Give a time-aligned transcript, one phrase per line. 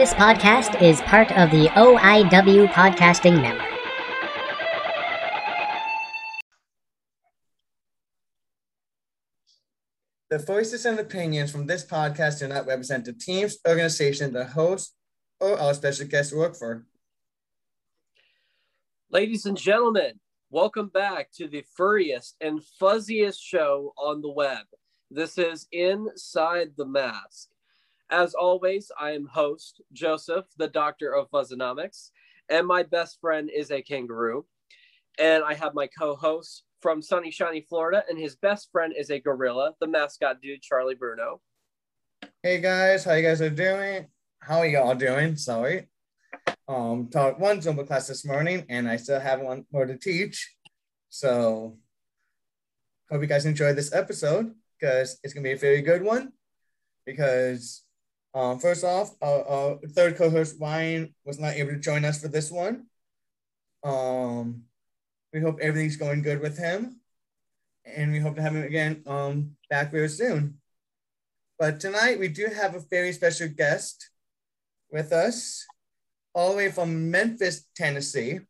[0.00, 3.68] This podcast is part of the OIW Podcasting Network.
[10.30, 14.94] The voices and opinions from this podcast do not represent the teams, organization, the host,
[15.38, 16.86] or our special guests work for.
[19.10, 24.64] Ladies and gentlemen, welcome back to the furriest and fuzziest show on the web.
[25.10, 27.49] This is Inside the Mask.
[28.10, 32.10] As always, I am host Joseph, the doctor of Fuzzonomics,
[32.48, 34.46] and my best friend is a kangaroo.
[35.16, 39.10] And I have my co host from sunny, shiny Florida, and his best friend is
[39.10, 41.40] a gorilla, the mascot dude, Charlie Bruno.
[42.42, 44.08] Hey guys, how you guys are doing?
[44.40, 45.36] How are you all doing?
[45.36, 45.88] Sorry.
[46.66, 50.52] Um, taught one Zumba class this morning, and I still have one more to teach.
[51.10, 51.78] So,
[53.08, 56.32] hope you guys enjoyed this episode because it's gonna be a very good one.
[57.06, 57.84] Because,
[58.34, 62.28] um, first off, our, our third co-host Ryan was not able to join us for
[62.28, 62.86] this one.
[63.82, 64.64] Um,
[65.32, 67.00] we hope everything's going good with him,
[67.84, 70.58] and we hope to have him again um back very soon.
[71.58, 74.10] But tonight we do have a very special guest
[74.90, 75.66] with us,
[76.34, 78.40] all the way from Memphis, Tennessee.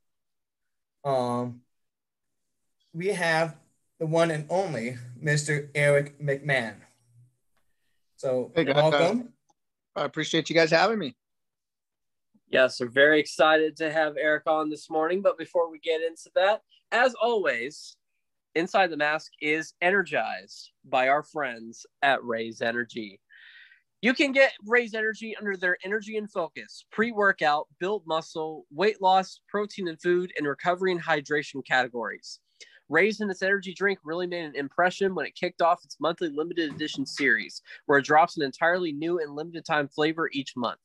[1.04, 1.62] Um,
[2.92, 3.56] we have
[3.98, 5.68] the one and only Mr.
[5.74, 6.76] Eric McMahon.
[8.16, 9.32] So Hey, welcome.
[9.96, 11.16] I appreciate you guys having me.
[12.48, 15.22] Yes, we're very excited to have Eric on this morning.
[15.22, 17.96] But before we get into that, as always,
[18.56, 23.20] Inside the Mask is energized by our friends at Raze Energy.
[24.02, 29.00] You can get Raze Energy under their Energy and Focus, pre workout, build muscle, weight
[29.00, 32.40] loss, protein and food, and recovery and hydration categories.
[32.90, 36.28] Raze and its energy drink really made an impression when it kicked off its monthly
[36.28, 40.80] limited edition series, where it drops an entirely new and limited time flavor each month.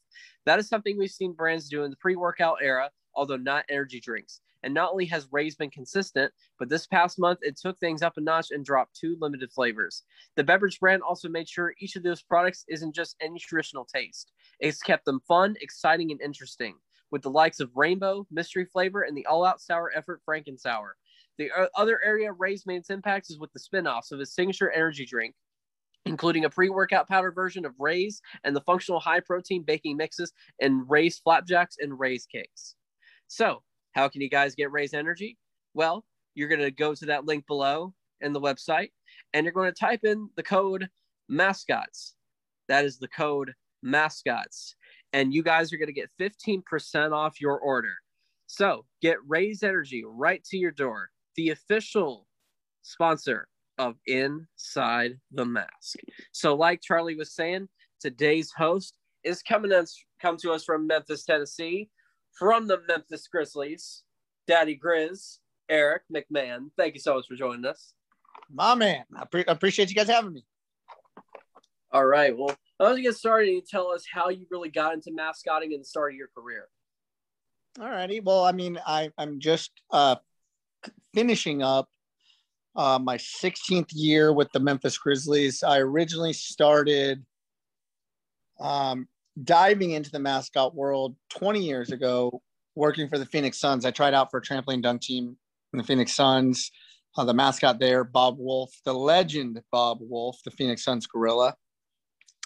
[0.46, 4.00] That is something we've seen brands do in the pre workout era, although not energy
[4.00, 4.42] drinks.
[4.62, 8.18] And not only has Raze been consistent, but this past month it took things up
[8.18, 10.04] a notch and dropped two limited flavors.
[10.36, 14.32] The beverage brand also made sure each of those products isn't just any traditional taste.
[14.60, 16.76] It's kept them fun, exciting, and interesting,
[17.10, 20.96] with the likes of Rainbow, Mystery Flavor, and the all out sour effort Franken Sour.
[21.38, 24.72] The other area Raze made its impact is with the spin offs of his signature
[24.72, 25.36] energy drink,
[26.06, 30.32] including a pre workout powder version of Raze and the functional high protein baking mixes
[30.62, 32.76] and Raze flapjacks and Raze cakes.
[33.28, 33.64] So,
[33.94, 35.38] how can you guys get Raze Energy?
[35.74, 38.92] Well, you're going to go to that link below in the website
[39.34, 40.88] and you're going to type in the code
[41.28, 42.16] mascots.
[42.68, 44.76] That is the code mascots.
[45.14, 47.94] And you guys are going to get 15% off your order.
[48.48, 52.28] So get Raze Energy right to your door, the official
[52.82, 53.48] sponsor
[53.78, 55.98] of Inside the Mask.
[56.32, 57.68] So, like Charlie was saying,
[58.00, 61.90] today's host is coming us come to us from Memphis, Tennessee,
[62.38, 64.04] from the Memphis Grizzlies,
[64.48, 66.70] Daddy Grizz, Eric McMahon.
[66.78, 67.94] Thank you so much for joining us.
[68.52, 70.46] My man, I pre- appreciate you guys having me.
[71.92, 72.38] All right.
[72.38, 75.12] Well, I want to get started and you tell us how you really got into
[75.14, 76.68] mascotting and the start of your career.
[77.80, 78.20] All righty.
[78.20, 80.16] Well, I mean, I, I'm just uh,
[81.14, 81.88] finishing up
[82.76, 85.64] uh, my 16th year with the Memphis Grizzlies.
[85.64, 87.26] I originally started
[88.60, 89.08] um,
[89.44, 92.42] diving into the mascot world 20 years ago,
[92.76, 93.86] working for the Phoenix Suns.
[93.86, 95.38] I tried out for a trampoline dunk team
[95.74, 96.72] in the Phoenix Suns.
[97.18, 101.56] Uh, the mascot there, Bob Woolf, the legend Bob Woolf, the Phoenix Suns gorilla.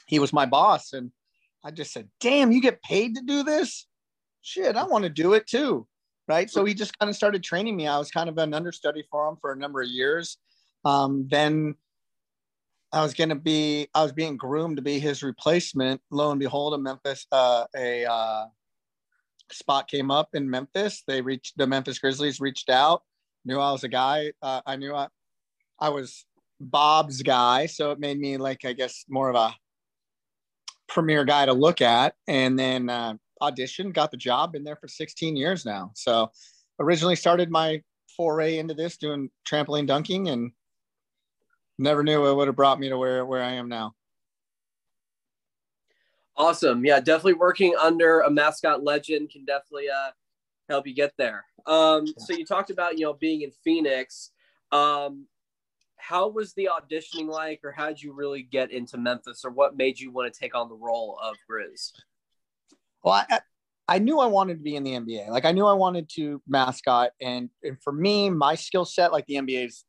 [0.06, 0.94] He was my boss.
[0.94, 1.12] And
[1.64, 3.88] I just said, damn, you get paid to do this?
[4.42, 5.88] Shit, I want to do it too.
[6.30, 6.48] Right.
[6.48, 7.88] So he just kind of started training me.
[7.88, 10.38] I was kind of an understudy for him for a number of years.
[10.86, 11.74] Um, then
[12.94, 16.02] I was going to be, I was being groomed to be his replacement.
[16.12, 18.46] Lo and behold, a Memphis, uh, a uh,
[19.52, 21.04] spot came up in Memphis.
[21.08, 23.02] They reached, the Memphis Grizzlies reached out,
[23.44, 24.32] knew I was a guy.
[24.40, 25.08] Uh, I knew I,
[25.80, 26.26] I was
[26.60, 27.66] Bob's guy.
[27.66, 29.56] So it made me like, I guess, more of a
[30.88, 32.14] premier guy to look at.
[32.28, 35.92] And then uh, auditioned, got the job, been there for 16 years now.
[35.96, 36.32] So
[36.80, 37.82] originally started my
[38.16, 40.52] foray into this doing trampoline dunking and
[41.78, 43.96] never knew it would have brought me to where, where I am now.
[46.36, 46.86] Awesome.
[46.86, 50.12] Yeah, definitely working under a mascot legend can definitely uh,
[50.70, 51.46] help you get there.
[51.66, 54.32] Um, so you talked about, you know, being in Phoenix.
[54.72, 55.28] Um,
[55.98, 59.76] how was the auditioning like, or how did you really get into Memphis, or what
[59.76, 61.92] made you want to take on the role of Grizz?
[63.04, 63.40] Well, I,
[63.88, 65.30] I knew I wanted to be in the NBA.
[65.30, 69.26] Like I knew I wanted to mascot, and, and for me, my skill set, like
[69.26, 69.84] the NBA is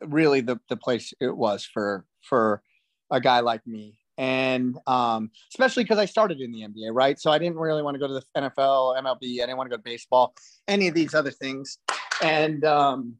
[0.00, 2.62] really the the place it was for for
[3.10, 3.98] a guy like me.
[4.18, 7.18] And um, especially because I started in the NBA, right?
[7.18, 9.42] So I didn't really want to go to the NFL, MLB.
[9.42, 10.34] I didn't want to go to baseball,
[10.68, 11.78] any of these other things.
[12.22, 13.16] And um,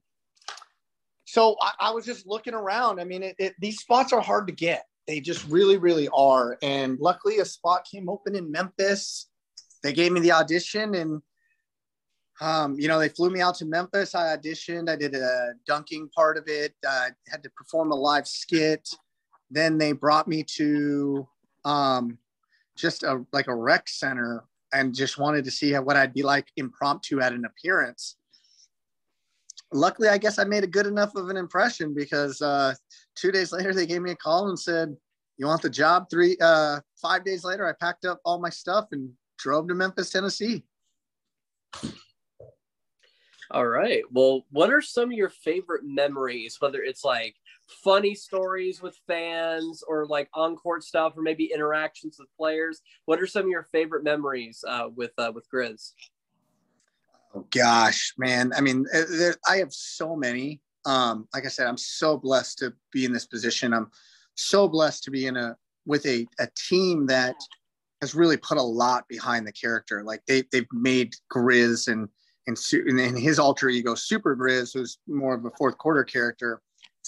[1.25, 3.01] so I, I, was just looking around.
[3.01, 4.85] I mean, it, it, these spots are hard to get.
[5.07, 6.59] They just really, really are.
[6.63, 9.29] And luckily, a spot came open in Memphis.
[9.83, 11.23] They gave me the audition, and
[12.41, 14.15] um, you know, they flew me out to Memphis.
[14.15, 14.89] I auditioned.
[14.89, 16.75] I did a dunking part of it.
[16.87, 18.89] I had to perform a live skit.
[19.51, 21.29] Then they brought me to
[21.65, 22.19] um,
[22.77, 26.47] just a like a rec center and just wanted to see what I'd be like
[26.57, 28.17] impromptu at an appearance.
[29.73, 32.75] Luckily, I guess I made a good enough of an impression because uh,
[33.17, 34.95] two days later they gave me a call and said,
[35.39, 38.89] "You want the job?" Three, uh, five days later, I packed up all my stuff
[38.93, 40.65] and drove to Memphis, Tennessee.
[43.51, 44.03] All right.
[44.11, 47.35] Well, what are some of your favorite memories, whether it's like
[47.85, 52.81] funny stories with fans or like on court stuff or maybe interactions with players?
[53.05, 55.93] What are some of your favorite memories uh, with uh, with Grizz?
[57.35, 58.53] Oh gosh, man.
[58.57, 60.61] I mean, uh, there, I have so many.
[60.85, 63.73] Um, like I said, I'm so blessed to be in this position.
[63.73, 63.91] I'm
[64.35, 65.57] so blessed to be in a
[65.87, 67.37] with a, a team that
[68.01, 70.03] has really put a lot behind the character.
[70.05, 72.09] Like they they've made Grizz and
[72.47, 72.59] and,
[72.99, 76.61] and his alter ego Super Grizz, who's more of a fourth quarter character.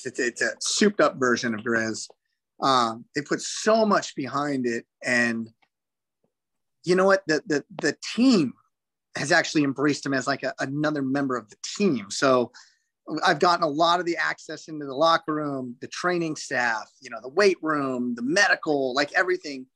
[0.05, 2.09] It's, it's a souped up version of Grizz.
[2.63, 5.51] Um, they put so much behind it, and
[6.85, 7.25] you know what?
[7.27, 8.55] The the the team
[9.17, 12.11] has actually embraced him as like a, another member of the team.
[12.11, 12.51] So
[13.25, 17.11] I've gotten a lot of the access into the locker room, the training staff, you
[17.11, 19.67] know, the weight room, the medical, like everything.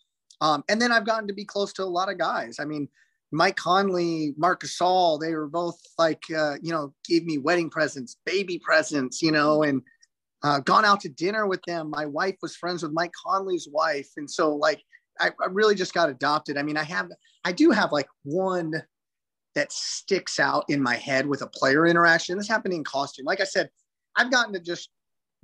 [0.41, 2.57] Um, and then I've gotten to be close to a lot of guys.
[2.59, 2.89] I mean,
[3.31, 8.17] Mike Conley, Marc Gasol, they were both like, uh, you know, gave me wedding presents,
[8.25, 9.83] baby presents, you know, and
[10.43, 11.91] uh, gone out to dinner with them.
[11.91, 14.09] My wife was friends with Mike Conley's wife.
[14.17, 14.83] And so like,
[15.21, 16.57] I, I really just got adopted.
[16.57, 17.11] I mean, I have,
[17.45, 18.73] I do have like one
[19.55, 22.37] that sticks out in my head with a player interaction.
[22.37, 23.27] This happened in costume.
[23.27, 23.71] Like I said,
[24.17, 24.91] I've gotten to just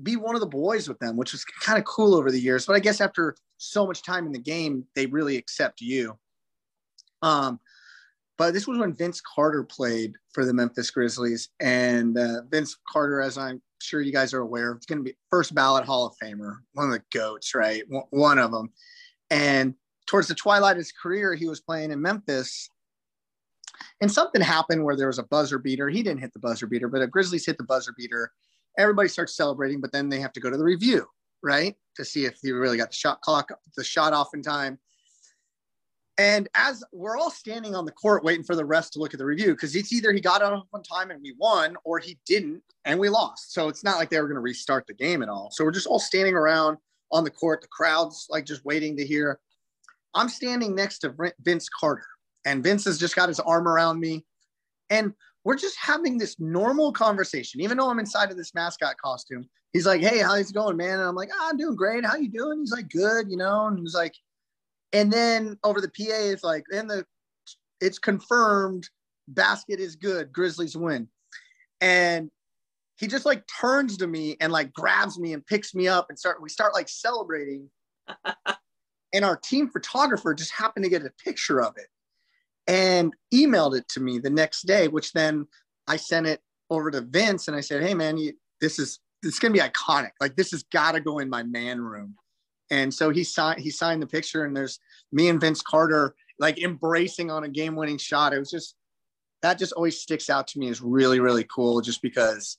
[0.02, 2.66] be one of the boys with them, which was kind of cool over the years.
[2.66, 6.18] But I guess after so much time in the game, they really accept you.
[7.22, 7.60] Um,
[8.36, 13.20] but this was when Vince Carter played for the Memphis Grizzlies, and uh, Vince Carter,
[13.20, 16.16] as I'm sure you guys are aware, is going to be first ballot Hall of
[16.22, 17.84] Famer, one of the goats, right?
[18.10, 18.72] One of them.
[19.30, 19.74] And
[20.06, 22.68] towards the twilight of his career, he was playing in Memphis,
[24.00, 25.88] and something happened where there was a buzzer beater.
[25.88, 28.30] He didn't hit the buzzer beater, but the Grizzlies hit the buzzer beater.
[28.78, 31.06] Everybody starts celebrating, but then they have to go to the review,
[31.42, 34.78] right, to see if he really got the shot clock, the shot off in time.
[36.16, 39.18] And as we're all standing on the court waiting for the rest to look at
[39.18, 42.18] the review, because it's either he got out on time and we won, or he
[42.24, 43.52] didn't and we lost.
[43.52, 45.50] So it's not like they were going to restart the game at all.
[45.50, 46.78] So we're just all standing around
[47.10, 47.62] on the court.
[47.62, 49.40] The crowd's like just waiting to hear.
[50.14, 52.06] I'm standing next to Vince Carter,
[52.44, 54.24] and Vince has just got his arm around me.
[54.90, 55.14] And
[55.44, 59.48] we're just having this normal conversation, even though I'm inside of this mascot costume.
[59.72, 61.00] He's like, Hey, how's it going, man?
[61.00, 62.04] And I'm like, ah, I'm doing great.
[62.04, 62.60] How you doing?
[62.60, 64.14] He's like, good, you know, and he's like,
[64.92, 67.04] and then over the PA, it's like, and the
[67.80, 68.88] it's confirmed
[69.28, 71.08] basket is good, Grizzlies win.
[71.80, 72.30] And
[72.96, 76.18] he just like turns to me and like grabs me and picks me up and
[76.18, 77.68] start we start like celebrating.
[79.12, 81.88] and our team photographer just happened to get a picture of it
[82.66, 85.46] and emailed it to me the next day, which then
[85.86, 89.38] I sent it over to Vince and I said, Hey man, you, this is it's
[89.38, 90.10] gonna be iconic.
[90.20, 92.16] Like this has got to go in my man room.
[92.70, 94.78] And so he signed he signed the picture, and there's
[95.12, 98.32] me and Vince Carter like embracing on a game winning shot.
[98.32, 98.74] It was just
[99.42, 102.58] that just always sticks out to me as really really cool, just because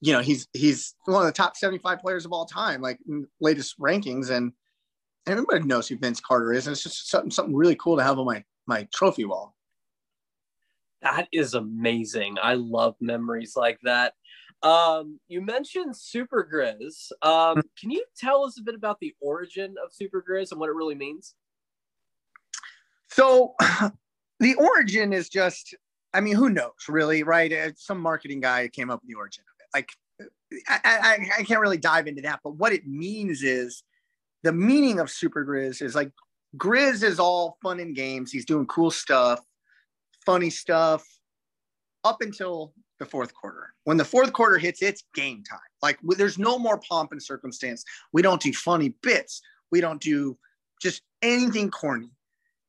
[0.00, 2.98] you know he's he's one of the top 75 players of all time, like
[3.40, 4.52] latest rankings, and
[5.26, 8.18] everybody knows who Vince Carter is, and it's just something something really cool to have
[8.18, 9.54] on my my trophy wall.
[11.02, 12.36] That is amazing.
[12.42, 14.14] I love memories like that.
[14.62, 17.12] Um, you mentioned Super Grizz.
[17.20, 20.70] Um, can you tell us a bit about the origin of Super Grizz and what
[20.70, 21.34] it really means?
[23.10, 23.54] So,
[24.40, 25.74] the origin is just,
[26.14, 27.52] I mean, who knows, really, right?
[27.52, 29.76] Uh, some marketing guy came up with the origin of it.
[29.76, 29.92] Like,
[30.68, 33.82] I, I, I can't really dive into that, but what it means is
[34.42, 36.10] the meaning of Super Grizz is like
[36.56, 38.30] Grizz is all fun and games.
[38.30, 39.40] He's doing cool stuff,
[40.24, 41.04] funny stuff,
[42.04, 43.74] up until the fourth quarter.
[43.84, 45.58] When the fourth quarter hits, it's game time.
[45.82, 47.84] Like there's no more pomp and circumstance.
[48.12, 49.40] We don't do funny bits.
[49.72, 50.38] We don't do
[50.80, 52.10] just anything corny.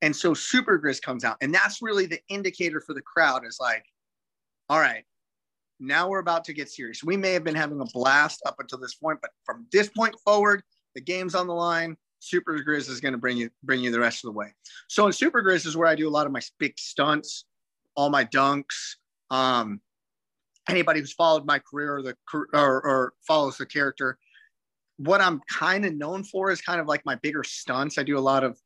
[0.02, 3.58] And so Super Grizz comes out, and that's really the indicator for the crowd is
[3.60, 3.86] like,
[4.70, 5.04] all right,
[5.80, 7.04] now we're about to get serious.
[7.04, 10.16] We may have been having a blast up until this point, but from this point
[10.24, 10.64] forward,
[10.96, 11.98] the game's on the line.
[12.26, 14.54] Super Grizz is going to bring you bring you the rest of the way.
[14.88, 17.46] So in Super Grizz is where I do a lot of my big stunts,
[17.96, 18.96] all my dunks.
[19.30, 19.80] Um,
[20.68, 22.16] anybody who's followed my career or the
[22.54, 24.18] or, or follows the character,
[24.98, 27.98] what I'm kind of known for is kind of like my bigger stunts.
[27.98, 28.60] I do a lot of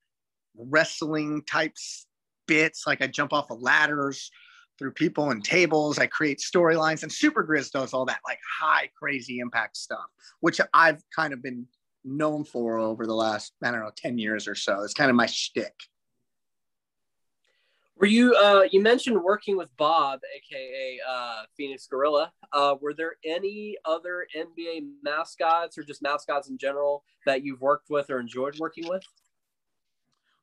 [0.56, 2.08] wrestling types
[2.48, 4.32] bits, like I jump off of ladders
[4.78, 6.00] through people and tables.
[6.00, 10.06] I create storylines, and Super Grizz does all that like high, crazy impact stuff,
[10.40, 11.68] which I've kind of been
[12.04, 14.82] known for over the last I don't know ten years or so.
[14.84, 15.74] It's kind of my shtick.
[18.00, 22.32] Were you uh, you mentioned working with Bob, aka uh, Phoenix Gorilla?
[22.54, 27.90] Uh, were there any other NBA mascots or just mascots in general that you've worked
[27.90, 29.04] with or enjoyed working with?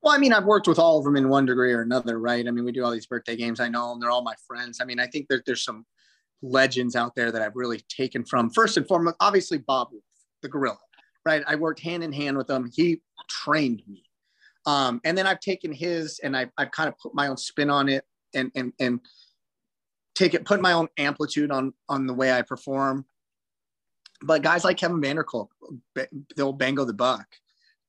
[0.03, 2.47] Well, I mean, I've worked with all of them in one degree or another, right?
[2.47, 3.59] I mean, we do all these birthday games.
[3.59, 4.79] I know them; they're all my friends.
[4.83, 5.87] I mean, I think that there's some
[6.43, 8.51] legends out there that I've really taken from.
[8.51, 10.05] First and foremost, obviously Bob Woolf,
[10.43, 10.79] the gorilla,
[11.27, 11.43] right?
[11.47, 12.71] I worked hand in hand with him.
[12.73, 14.07] He trained me
[14.67, 17.71] um, and then I've taken his and I, I've kind of put my own spin
[17.71, 18.05] on it
[18.35, 19.01] and, and, and
[20.15, 23.07] take it, put my own amplitude on, on the way I perform.
[24.23, 25.49] But guys like Kevin Vanderkolk,
[25.95, 27.27] the old Bango the Buck.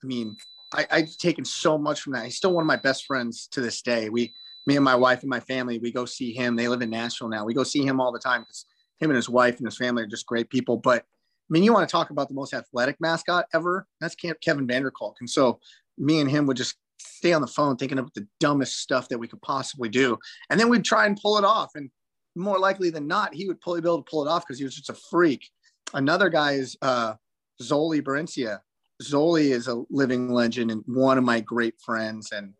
[0.04, 0.38] I mean,
[0.72, 2.26] I, I've taken so much from that.
[2.26, 4.10] He's still one of my best friends to this day.
[4.10, 4.34] We,
[4.68, 6.56] me and my wife and my family, we go see him.
[6.56, 7.46] They live in Nashville now.
[7.46, 8.66] We go see him all the time because
[9.00, 10.78] him and his wife and his family are just great people.
[10.78, 11.06] But
[11.54, 13.88] mean, you want to talk about the most athletic mascot ever?
[14.02, 15.16] That's Kevin Vanderkolk.
[15.20, 15.60] And so
[15.98, 19.18] me and him would just stay on the phone thinking of the dumbest stuff that
[19.18, 20.18] we could possibly do.
[20.50, 21.72] And then we'd try and pull it off.
[21.76, 21.90] And
[22.36, 24.66] more likely than not, he would probably be able to pull it off because he
[24.66, 25.50] was just a freak.
[25.94, 27.14] Another guy is uh,
[27.62, 28.60] Zoli Berencia.
[29.02, 32.32] Zoli is a living legend and one of my great friends.
[32.32, 32.54] And,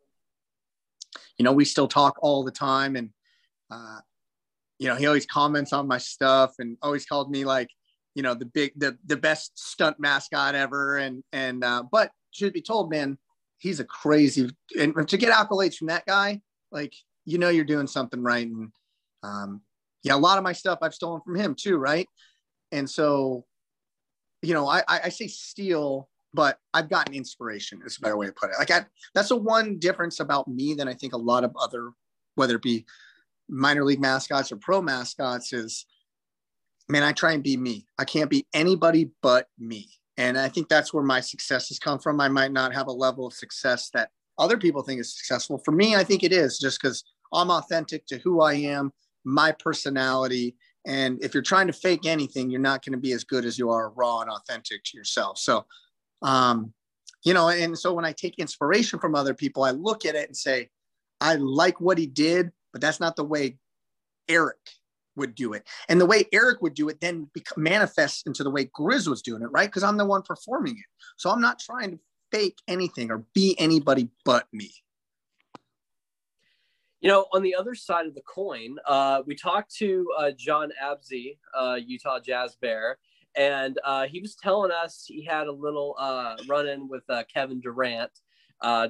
[1.38, 2.96] you know, we still talk all the time.
[2.96, 3.10] And,
[3.70, 4.00] uh,
[4.80, 7.70] you know, he always comments on my stuff and always called me like,
[8.18, 10.98] you know, the big, the, the best stunt mascot ever.
[10.98, 13.18] And, and, uh, but should be told, man,
[13.58, 16.94] he's a crazy and to get accolades from that guy, like
[17.26, 18.48] you know you're doing something right.
[18.48, 18.72] And
[19.24, 19.62] um,
[20.04, 22.08] yeah, a lot of my stuff I've stolen from him too, right?
[22.72, 23.46] And so,
[24.42, 28.34] you know, I I say steal, but I've gotten inspiration is a better way to
[28.34, 28.56] put it.
[28.60, 31.92] Like I, that's the one difference about me than I think a lot of other,
[32.36, 32.86] whether it be
[33.50, 35.86] minor league mascots or pro mascots, is
[36.90, 37.86] man, I try and be me.
[37.98, 39.90] I can't be anybody but me.
[40.18, 42.20] And I think that's where my success has come from.
[42.20, 45.60] I might not have a level of success that other people think is successful.
[45.60, 47.04] For me, I think it is just because
[47.34, 48.92] I'm authentic to who I am,
[49.24, 50.56] my personality.
[50.86, 53.60] And if you're trying to fake anything, you're not going to be as good as
[53.60, 55.38] you are raw and authentic to yourself.
[55.38, 55.66] So,
[56.22, 56.74] um,
[57.24, 60.28] you know, and so when I take inspiration from other people, I look at it
[60.28, 60.70] and say,
[61.20, 63.58] I like what he did, but that's not the way
[64.30, 64.58] Eric
[65.18, 65.68] would do it.
[65.90, 69.42] And the way Eric would do it then manifests into the way Grizz was doing
[69.42, 69.68] it, right?
[69.68, 70.86] Because I'm the one performing it.
[71.18, 72.00] So I'm not trying to
[72.32, 74.72] fake anything or be anybody but me.
[77.02, 80.72] You know, on the other side of the coin, uh, we talked to uh, John
[80.82, 82.98] Absey, uh, Utah Jazz Bear,
[83.36, 87.24] and uh, he was telling us he had a little uh, run in with uh,
[87.32, 88.12] Kevin Durant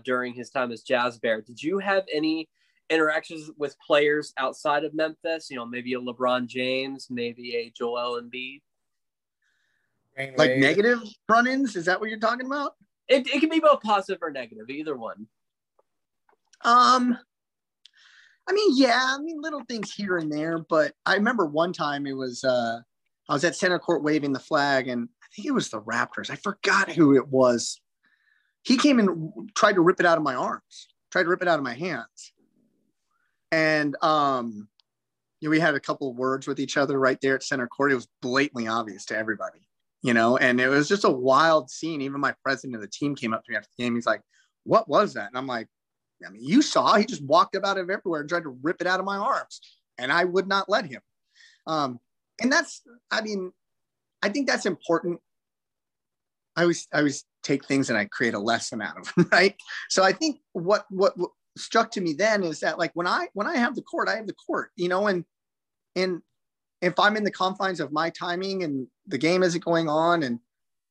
[0.06, 1.42] during his time as Jazz Bear.
[1.42, 2.48] Did you have any
[2.90, 8.22] interactions with players outside of Memphis, you know, maybe a LeBron James, maybe a Joel
[8.22, 8.62] Embiid.
[10.36, 11.76] Like negative run-ins?
[11.76, 12.74] Is that what you're talking about?
[13.08, 15.28] It, it can be both positive or negative, either one.
[16.64, 17.18] Um,
[18.50, 22.08] I mean, yeah, I mean, little things here and there, but I remember one time
[22.08, 22.80] it was, uh,
[23.30, 26.32] I was at center court waving the flag, and I think it was the Raptors.
[26.32, 27.80] I forgot who it was.
[28.64, 31.48] He came and tried to rip it out of my arms, tried to rip it
[31.48, 32.34] out of my hands
[33.52, 34.68] and um,
[35.40, 37.92] you know, we had a couple words with each other right there at center court.
[37.92, 39.68] It was blatantly obvious to everybody,
[40.02, 42.02] you know, and it was just a wild scene.
[42.02, 43.96] Even my president of the team came up to me after the game.
[43.96, 44.22] He's like,
[44.64, 45.68] "What was that?" And I'm like,
[46.26, 46.96] "I mean, you saw.
[46.96, 49.62] He just walked about of everywhere and tried to rip it out of my arms,
[49.98, 51.02] and I would not let him."
[51.68, 52.00] Um,
[52.42, 53.52] and that's, I mean,
[54.22, 55.20] I think that's important.
[56.56, 59.56] I always, I always take things and I create a lesson out of them, right?
[59.90, 61.14] So I think what what
[61.58, 64.16] struck to me then is that like when I when I have the court, I
[64.16, 65.26] have the court, you know, and
[65.96, 66.22] and
[66.82, 70.40] if I'm in the confines of my timing and the game isn't going on, and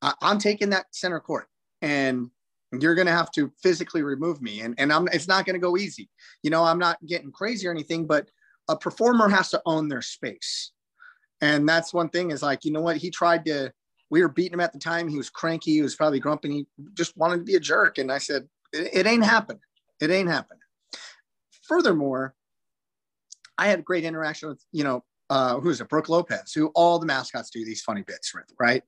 [0.02, 1.46] I, am taking that center court,
[1.80, 2.30] and
[2.72, 5.60] you're going to have to physically remove me, and and I'm it's not going to
[5.60, 6.08] go easy,
[6.42, 6.64] you know.
[6.64, 8.28] I'm not getting crazy or anything, but
[8.68, 10.72] a performer has to own their space,
[11.40, 13.72] and that's one thing is like you know what he tried to.
[14.08, 15.08] We were beating him at the time.
[15.08, 15.72] He was cranky.
[15.72, 16.48] He was probably grumpy.
[16.50, 17.98] He just wanted to be a jerk.
[17.98, 19.58] And I said, it, it ain't happening.
[20.00, 20.60] It ain't happening.
[21.62, 22.34] Furthermore,
[23.58, 25.88] I had great interaction with, you know, uh, who's it?
[25.88, 28.82] Brooke Lopez, who all the mascots do these funny bits with, right?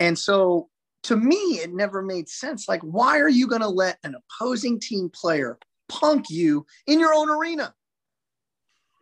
[0.00, 0.68] And so
[1.04, 2.68] to me, it never made sense.
[2.68, 5.58] Like, why are you going to let an opposing team player
[5.88, 7.74] punk you in your own arena?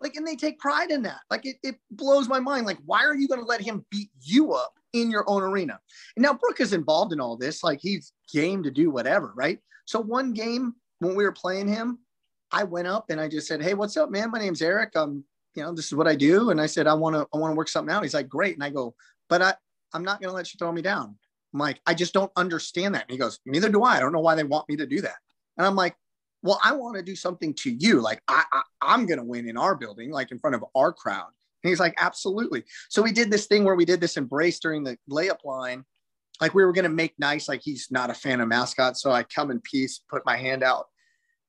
[0.01, 1.21] Like, and they take pride in that.
[1.31, 2.65] Like, it, it blows my mind.
[2.67, 5.79] Like, why are you going to let him beat you up in your own arena?
[6.17, 7.63] And now Brooke is involved in all this.
[7.63, 9.59] Like, he's game to do whatever, right?
[9.85, 11.99] So, one game when we were playing him,
[12.53, 14.31] I went up and I just said, Hey, what's up, man?
[14.31, 14.97] My name's Eric.
[14.97, 16.51] Um, you know, this is what I do.
[16.51, 18.03] And I said, I want to, I want to work something out.
[18.03, 18.55] He's like, great.
[18.55, 18.95] And I go,
[19.29, 19.55] but I,
[19.93, 21.17] I'm not going to let you throw me down.
[21.53, 23.03] I'm like, I just don't understand that.
[23.03, 23.97] And he goes, neither do I.
[23.97, 25.17] I don't know why they want me to do that.
[25.59, 25.97] And I'm like,
[26.43, 28.01] well, I want to do something to you.
[28.01, 28.45] Like I,
[28.81, 31.31] I am going to win in our building, like in front of our crowd.
[31.63, 32.65] He's like, absolutely.
[32.89, 35.85] So we did this thing where we did this embrace during the layup line.
[36.41, 38.97] Like we were going to make nice, like he's not a fan of mascot.
[38.97, 40.87] So I come in peace, put my hand out.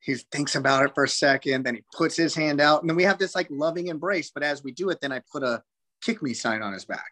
[0.01, 2.82] He thinks about it for a second, then he puts his hand out.
[2.82, 4.32] And then we have this like loving embrace.
[4.34, 5.63] But as we do it, then I put a
[6.01, 7.12] kick me sign on his back.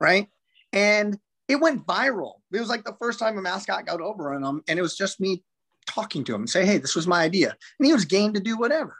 [0.00, 0.28] Right.
[0.72, 2.34] And it went viral.
[2.52, 4.96] It was like the first time a mascot got over on him, and it was
[4.96, 5.42] just me
[5.88, 8.40] talking to him and say, "Hey, this was my idea," and he was game to
[8.40, 8.96] do whatever.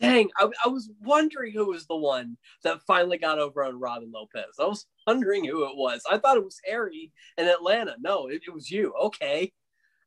[0.00, 4.10] Dang, I, I was wondering who was the one that finally got over on Robin
[4.12, 4.56] Lopez.
[4.60, 6.02] I was wondering who it was.
[6.10, 7.96] I thought it was Harry in Atlanta.
[7.98, 8.92] No, it, it was you.
[9.00, 9.52] Okay.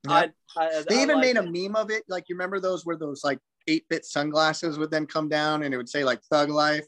[0.08, 1.44] I, I, they even made it.
[1.46, 2.04] a meme of it.
[2.08, 5.74] Like you remember those where those like eight bit sunglasses would then come down and
[5.74, 6.86] it would say like Thug Life.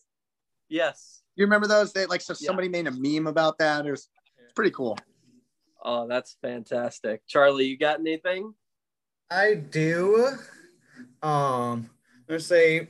[0.69, 1.23] Yes.
[1.35, 1.91] You remember those?
[1.91, 3.85] They like so somebody made a meme about that.
[3.85, 4.09] It was
[4.43, 4.97] it's pretty cool.
[5.83, 7.23] Oh, that's fantastic.
[7.27, 8.53] Charlie, you got anything?
[9.31, 10.37] I do.
[11.23, 11.89] Um,
[12.31, 12.87] let's say,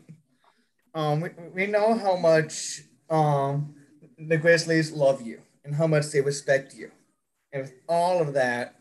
[0.94, 3.76] um, we, we know how much um
[4.18, 6.92] the Grizzlies love you and how much they respect you,
[7.52, 8.76] and with all of that,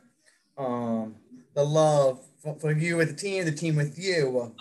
[0.59, 1.17] um,
[1.55, 4.55] the love for, for you with the team, the team with you.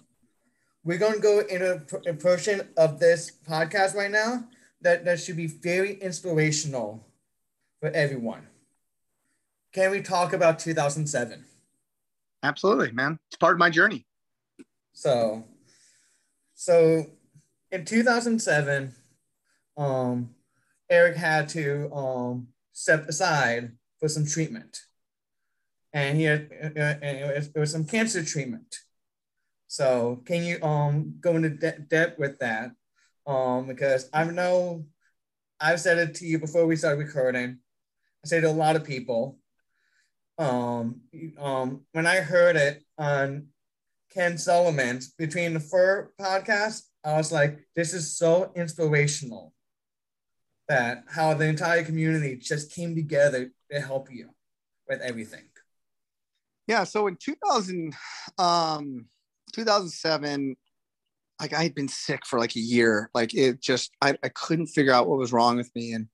[0.85, 4.45] We're going to go into a portion of this podcast right now
[4.81, 7.05] that, that should be very inspirational
[7.81, 8.47] for everyone.
[9.73, 11.43] Can we talk about 2007?
[12.41, 13.19] Absolutely, man.
[13.27, 14.05] It's part of my journey.
[14.93, 15.43] So,
[16.59, 17.05] so
[17.71, 18.93] in 2007,
[19.77, 20.29] um,
[20.89, 24.81] Eric had to um, step aside for some treatment,
[25.93, 28.75] and he had uh, uh it, was, it was some cancer treatment.
[29.67, 32.71] So, can you um go into de- depth with that?
[33.29, 34.85] um, because I know
[35.59, 37.59] I've said it to you before we started recording.
[38.23, 39.37] I say to a lot of people,
[40.39, 41.01] um,
[41.37, 43.47] um, when I heard it on
[44.13, 49.53] Ken Sullivan's Between the Fur podcast, I was like, this is so inspirational
[50.67, 54.29] that how the entire community just came together to help you
[54.87, 55.45] with everything.
[56.67, 56.83] Yeah.
[56.83, 57.95] So in 2000,
[58.37, 59.05] um,
[59.53, 60.55] 2007,
[61.39, 63.09] like I had been sick for like a year.
[63.13, 65.93] Like it just, I, I couldn't figure out what was wrong with me.
[65.93, 66.07] And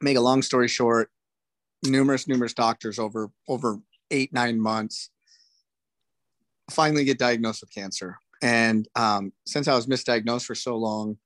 [0.00, 1.10] make a long story short,
[1.84, 3.78] numerous, numerous doctors over, over
[4.10, 5.10] eight, nine months
[6.70, 8.18] finally get diagnosed with cancer.
[8.42, 11.18] And um, since I was misdiagnosed for so long,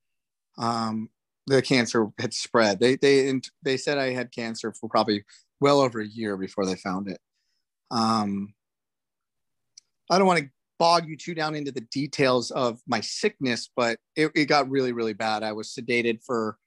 [0.57, 1.09] um,
[1.47, 2.79] the cancer had spread.
[2.79, 5.23] They, they, they said I had cancer for probably
[5.59, 7.19] well over a year before they found it.
[7.91, 8.53] Um,
[10.09, 13.97] I don't want to bog you too down into the details of my sickness, but
[14.15, 15.43] it, it got really, really bad.
[15.43, 16.57] I was sedated for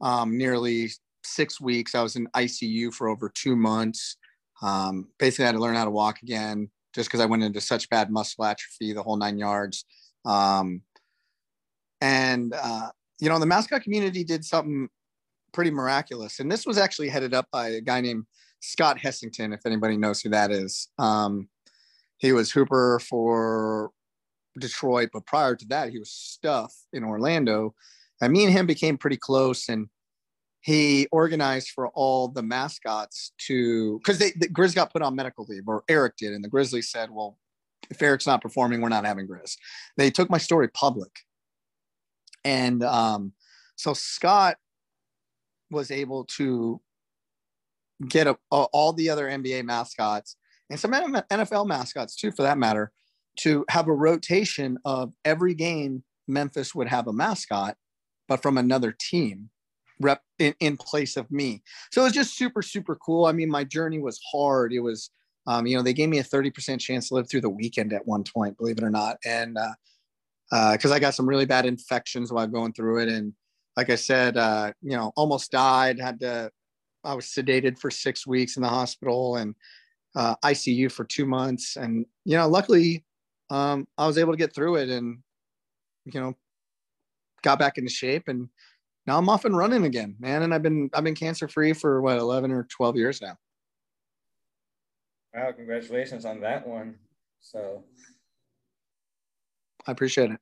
[0.00, 0.90] um, nearly
[1.24, 1.94] six weeks.
[1.94, 4.16] I was in ICU for over two months.
[4.62, 7.60] Um, basically, I had to learn how to walk again just because I went into
[7.60, 9.84] such bad muscle atrophy, the whole nine yards.
[10.24, 10.82] Um,
[12.00, 14.88] and, uh, you know, the mascot community did something
[15.52, 16.40] pretty miraculous.
[16.40, 18.24] And this was actually headed up by a guy named
[18.60, 20.88] Scott Hessington, if anybody knows who that is.
[20.98, 21.48] Um,
[22.18, 23.90] he was Hooper for
[24.58, 27.74] Detroit, but prior to that, he was Stuff in Orlando.
[28.20, 29.88] And me and him became pretty close, and
[30.60, 35.46] he organized for all the mascots to because they the Grizz got put on medical
[35.48, 37.38] leave, or Eric did, and the Grizzlies said, "Well,
[37.90, 39.56] if Eric's not performing, we're not having Grizz."
[39.96, 41.10] They took my story public,
[42.44, 43.32] and um,
[43.76, 44.56] so Scott
[45.70, 46.80] was able to
[48.08, 50.36] get a, a, all the other NBA mascots
[50.70, 52.92] and some NFL mascots too, for that matter,
[53.40, 57.76] to have a rotation of every game Memphis would have a mascot,
[58.28, 59.50] but from another team
[60.00, 61.62] rep in, in place of me.
[61.92, 63.26] So it was just super, super cool.
[63.26, 64.72] I mean, my journey was hard.
[64.72, 65.10] It was,
[65.46, 68.06] um, you know, they gave me a 30% chance to live through the weekend at
[68.06, 69.18] one point, believe it or not.
[69.24, 73.08] And uh, because uh, I got some really bad infections while going through it.
[73.08, 73.32] And
[73.76, 76.50] like I said, uh, you know, almost died, had to,
[77.04, 79.54] I was sedated for six weeks in the hospital and
[80.14, 83.04] uh, ICU for two months, and you know, luckily,
[83.50, 85.18] um, I was able to get through it, and
[86.04, 86.36] you know,
[87.42, 88.48] got back into shape, and
[89.10, 90.44] now I'm off and running again, man.
[90.44, 93.36] And I've been I've been cancer free for what 11 or 12 years now.
[95.34, 96.94] Wow, congratulations on that one.
[97.40, 97.82] So
[99.84, 100.38] I appreciate it.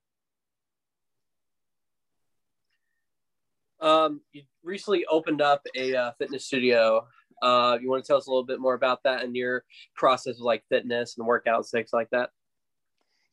[3.81, 7.07] Um, you recently opened up a uh, fitness studio.
[7.41, 9.63] Uh, you want to tell us a little bit more about that and your
[9.95, 12.29] process of like fitness and workouts, things like that?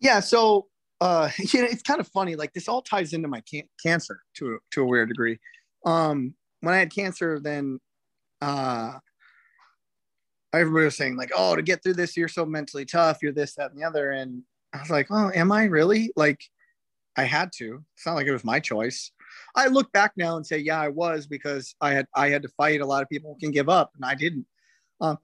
[0.01, 0.20] Yeah.
[0.20, 0.68] So,
[1.00, 2.37] uh, you know, it's kind of funny.
[2.37, 5.38] Like this all ties into my can- cancer to to a weird degree.
[5.85, 7.80] Um, when I had cancer, then
[8.40, 8.98] uh,
[10.52, 13.18] everybody was saying like, "Oh, to get through this, you're so mentally tough.
[13.22, 16.40] You're this, that, and the other." And I was like, "Oh, am I really?" Like,
[17.16, 17.82] I had to.
[17.96, 19.11] It's not like it was my choice.
[19.54, 22.48] I look back now and say, yeah, I was because I had I had to
[22.48, 22.80] fight.
[22.80, 24.46] A lot of people can give up, and I didn't.
[25.00, 25.18] Um,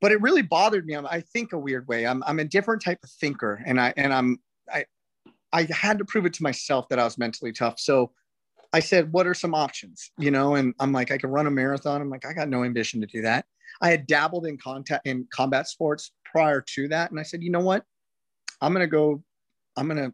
[0.00, 0.96] but it really bothered me.
[0.96, 2.06] I think a weird way.
[2.06, 4.38] I'm I'm a different type of thinker, and I and I'm
[4.72, 4.84] I
[5.54, 7.78] I had to prove it to myself that I was mentally tough.
[7.78, 8.10] So
[8.72, 10.10] I said, what are some options?
[10.18, 12.02] You know, and I'm like, I could run a marathon.
[12.02, 13.46] I'm like, I got no ambition to do that.
[13.80, 17.50] I had dabbled in contact in combat sports prior to that, and I said, you
[17.50, 17.84] know what?
[18.60, 19.22] I'm gonna go.
[19.76, 20.12] I'm gonna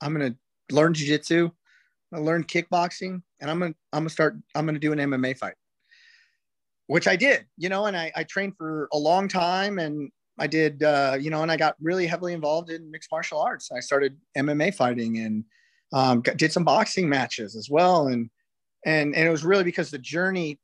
[0.00, 0.34] I'm gonna
[0.72, 1.52] learn jujitsu.
[2.12, 4.36] I learned kickboxing, and I'm gonna I'm gonna start.
[4.54, 5.54] I'm gonna do an MMA fight,
[6.88, 7.46] which I did.
[7.56, 10.82] You know, and I, I trained for a long time, and I did.
[10.82, 13.70] Uh, you know, and I got really heavily involved in mixed martial arts.
[13.72, 15.44] I started MMA fighting and
[15.92, 18.30] um, did some boxing matches as well, and
[18.84, 20.58] and and it was really because the journey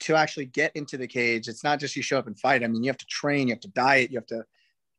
[0.00, 1.48] to actually get into the cage.
[1.48, 2.64] It's not just you show up and fight.
[2.64, 4.44] I mean, you have to train, you have to diet, you have to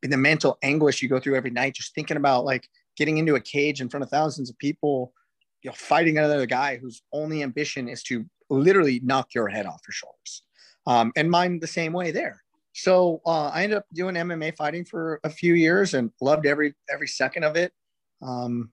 [0.03, 3.35] in the mental anguish you go through every night, just thinking about like getting into
[3.35, 5.13] a cage in front of thousands of people,
[5.63, 9.81] you know, fighting another guy whose only ambition is to literally knock your head off
[9.87, 10.43] your shoulders.
[10.87, 12.43] Um, and mine the same way there.
[12.75, 16.73] So uh, I ended up doing MMA fighting for a few years and loved every
[16.93, 17.71] every second of it.
[18.21, 18.69] Um,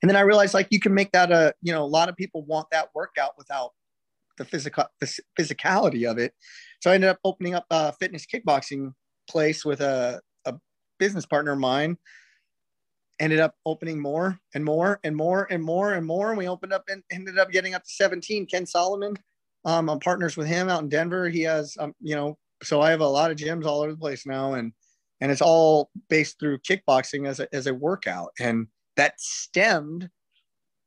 [0.00, 2.16] and then I realized like you can make that a you know a lot of
[2.16, 3.72] people want that workout without
[4.36, 6.32] the physical the physicality of it.
[6.80, 8.92] So I ended up opening up a fitness kickboxing
[9.28, 10.54] place with a, a
[10.98, 11.98] business partner of mine
[13.18, 16.28] ended up opening more and more and more and more and more.
[16.28, 18.46] And we opened up and ended up getting up to 17.
[18.46, 19.16] Ken Solomon,
[19.64, 21.28] um, I'm partners with him out in Denver.
[21.28, 23.98] He has, um, you know, so I have a lot of gyms all over the
[23.98, 24.72] place now, and
[25.20, 28.66] and it's all based through kickboxing as a as a workout, and
[28.96, 30.08] that stemmed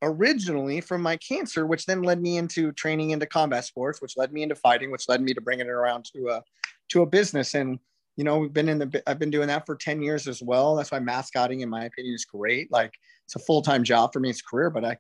[0.03, 4.33] originally from my cancer, which then led me into training into combat sports, which led
[4.33, 6.43] me into fighting, which led me to bringing it around to a
[6.89, 7.79] to a business and
[8.17, 10.75] you know, we've been in the, I've been doing that for 10 years as well.
[10.75, 12.71] That's why mascotting, in my opinion, is great.
[12.71, 12.93] Like
[13.25, 14.97] it's a full time job for me, it's a career, but I,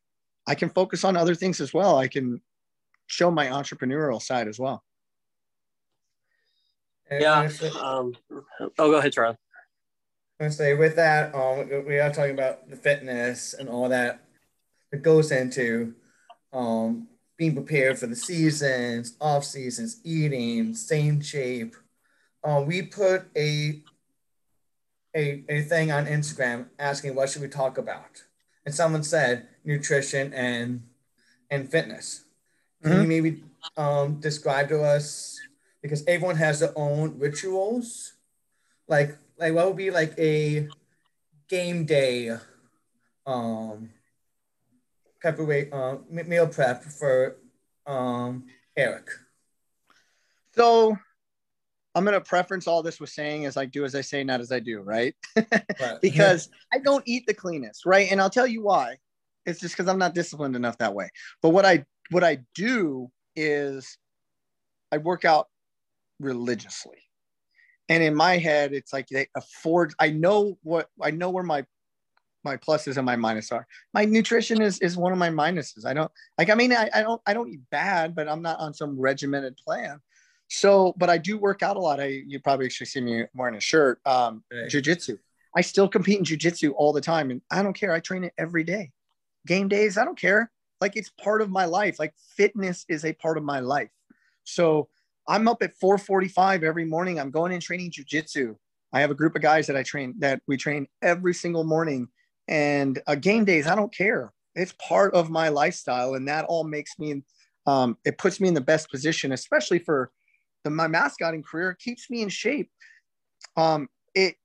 [0.47, 1.97] I can focus on other things as well.
[1.97, 2.41] I can
[3.07, 4.83] show my entrepreneurial side as well.
[7.11, 7.49] Yeah.
[7.81, 8.15] Um,
[8.59, 9.37] oh, go ahead, Charlie.
[10.39, 14.23] I say with that, um, we are talking about the fitness and all that
[14.91, 15.93] that goes into
[16.51, 21.75] um, being prepared for the seasons, off seasons, eating, same shape,
[22.43, 23.81] uh, we put a,
[25.15, 28.23] a a thing on Instagram asking what should we talk about,
[28.65, 30.81] and someone said nutrition and
[31.49, 32.23] and fitness.
[32.81, 33.01] Can mm-hmm.
[33.01, 33.43] you maybe
[33.77, 35.39] um, describe to us
[35.81, 38.13] because everyone has their own rituals,
[38.87, 40.69] like like what would be like a
[41.49, 42.35] game day
[43.25, 43.89] um
[45.19, 47.37] preparation uh, meal prep for
[47.85, 49.09] um Eric?
[50.55, 50.97] So
[51.93, 54.39] I'm going to preference all this with saying as I do as I say, not
[54.39, 55.15] as I do, right?
[55.35, 55.99] right.
[56.01, 58.09] because I don't eat the cleanest, right?
[58.11, 58.97] And I'll tell you why.
[59.45, 61.09] It's just because I'm not disciplined enough that way.
[61.41, 63.97] But what I what I do is
[64.91, 65.47] I work out
[66.21, 66.97] religiously.
[67.89, 69.93] And in my head, it's like they afford.
[69.99, 71.65] I know what I know where my
[72.43, 73.67] my pluses and my minuses are.
[73.93, 75.85] My nutrition is is one of my minuses.
[75.85, 76.49] I don't like.
[76.49, 79.57] I mean, I, I don't I don't eat bad, but I'm not on some regimented
[79.57, 79.99] plan.
[80.47, 81.99] So, but I do work out a lot.
[81.99, 83.99] I you probably actually see me wearing a shirt.
[84.05, 85.17] Um, jujitsu.
[85.55, 87.91] I still compete in jujitsu all the time, and I don't care.
[87.91, 88.91] I train it every day.
[89.47, 90.51] Game days, I don't care.
[90.79, 91.99] Like it's part of my life.
[91.99, 93.91] Like fitness is a part of my life.
[94.43, 94.89] So
[95.31, 97.17] I'm up at 4:45 every morning.
[97.17, 98.57] I'm going in training jujitsu.
[98.91, 102.09] I have a group of guys that I train that we train every single morning.
[102.49, 104.33] And uh, game days, I don't care.
[104.55, 107.23] It's part of my lifestyle, and that all makes me.
[107.65, 110.11] Um, it puts me in the best position, especially for
[110.65, 112.69] the, my mascotting career keeps me in shape.
[113.55, 114.35] Um, it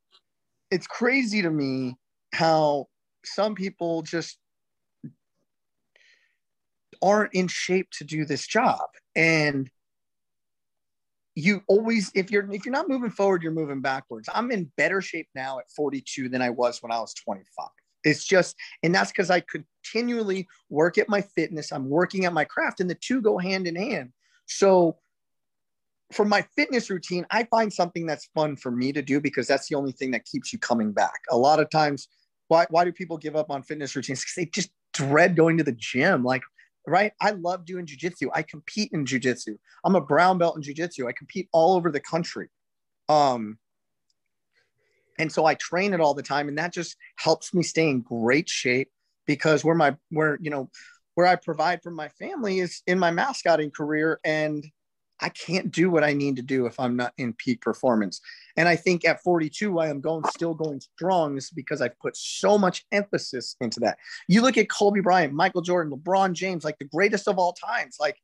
[0.71, 1.97] it's crazy to me
[2.33, 2.87] how
[3.25, 4.39] some people just
[7.03, 9.69] aren't in shape to do this job and
[11.37, 15.01] you always if you're if you're not moving forward you're moving backwards i'm in better
[15.01, 17.69] shape now at 42 than i was when i was 25
[18.07, 21.73] It's just, and that's because I continually work at my fitness.
[21.73, 24.13] I'm working at my craft, and the two go hand in hand.
[24.47, 24.97] So,
[26.13, 29.69] for my fitness routine, I find something that's fun for me to do because that's
[29.69, 31.21] the only thing that keeps you coming back.
[31.31, 32.07] A lot of times,
[32.47, 34.21] why why do people give up on fitness routines?
[34.21, 36.23] Because they just dread going to the gym.
[36.23, 36.43] Like,
[36.87, 37.13] right?
[37.21, 38.29] I love doing jujitsu.
[38.35, 39.59] I compete in jujitsu.
[39.85, 41.09] I'm a brown belt in jujitsu.
[41.09, 42.49] I compete all over the country.
[43.09, 43.59] Um,
[45.19, 48.03] and so I train it all the time, and that just helps me stay in
[48.03, 48.91] great shape
[49.27, 50.71] because where my where you know
[51.15, 54.65] where I provide for my family is in my mascotting career, and
[55.21, 58.21] I can't do what I need to do if I'm not in peak performance.
[58.57, 62.17] And I think at 42, why I'm going still going strong is because I've put
[62.17, 63.99] so much emphasis into that.
[64.29, 67.97] You look at Kobe Bryant, Michael Jordan, LeBron James, like the greatest of all times,
[67.99, 68.19] like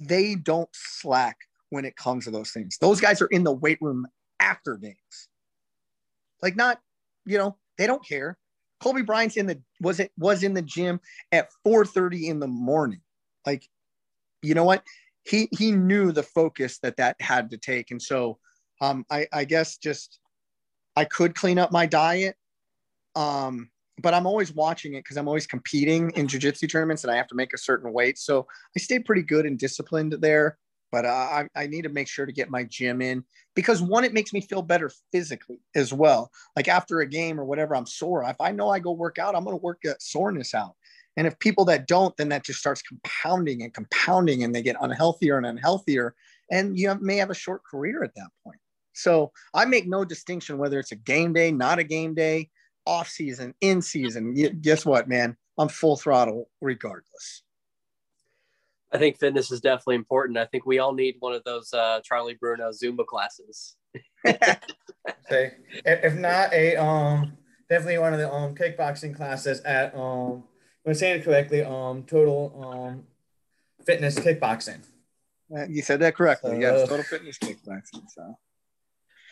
[0.00, 1.36] they don't slack
[1.70, 2.78] when it comes to those things.
[2.80, 4.06] Those guys are in the weight room
[4.40, 5.28] after games.
[6.40, 6.80] Like not,
[7.24, 8.38] you know, they don't care.
[8.80, 13.00] Kobe Bryant's in the was it was in the gym at 4:30 in the morning.
[13.46, 13.68] Like,
[14.42, 14.82] you know what?
[15.24, 18.38] He he knew the focus that that had to take, and so
[18.80, 20.18] um, I I guess just
[20.96, 22.36] I could clean up my diet,
[23.14, 23.70] um,
[24.02, 27.28] but I'm always watching it because I'm always competing in jujitsu tournaments, and I have
[27.28, 28.18] to make a certain weight.
[28.18, 30.58] So I stay pretty good and disciplined there
[30.92, 33.24] but uh, I, I need to make sure to get my gym in
[33.56, 36.30] because one, it makes me feel better physically as well.
[36.54, 38.22] Like after a game or whatever, I'm sore.
[38.24, 40.76] If I know I go work out, I'm going to work that soreness out.
[41.16, 44.76] And if people that don't, then that just starts compounding and compounding and they get
[44.76, 46.12] unhealthier and unhealthier.
[46.50, 48.58] And you have, may have a short career at that point.
[48.94, 52.50] So I make no distinction whether it's a game day, not a game day,
[52.86, 54.34] off season, in season.
[54.60, 55.36] guess what, man?
[55.58, 57.42] I'm full throttle regardless.
[58.92, 60.36] I think fitness is definitely important.
[60.36, 63.76] I think we all need one of those uh, Charlie Bruno Zumba classes.
[65.28, 65.52] Say,
[65.84, 67.36] if not a um,
[67.70, 70.51] definitely one of the um kickboxing classes at um, if
[70.86, 73.04] I'm saying it correctly, um, total um,
[73.84, 74.80] fitness kickboxing.
[75.54, 76.52] Uh, you said that correctly.
[76.52, 78.02] So, yes, total fitness kickboxing.
[78.08, 78.38] So.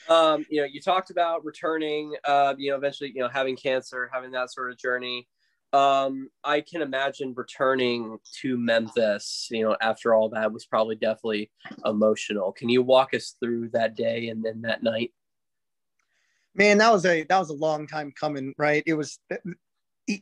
[0.09, 4.11] Um, you know, you talked about returning, uh, you know, eventually, you know, having cancer,
[4.13, 5.29] having that sort of journey
[5.73, 11.51] um, I can imagine returning to Memphis, you know, after all that was probably definitely
[11.85, 12.53] emotional.
[12.53, 15.13] Can you walk us through that day and then that night?
[16.55, 18.83] Man, that was a that was a long time coming, right?
[18.85, 19.21] It was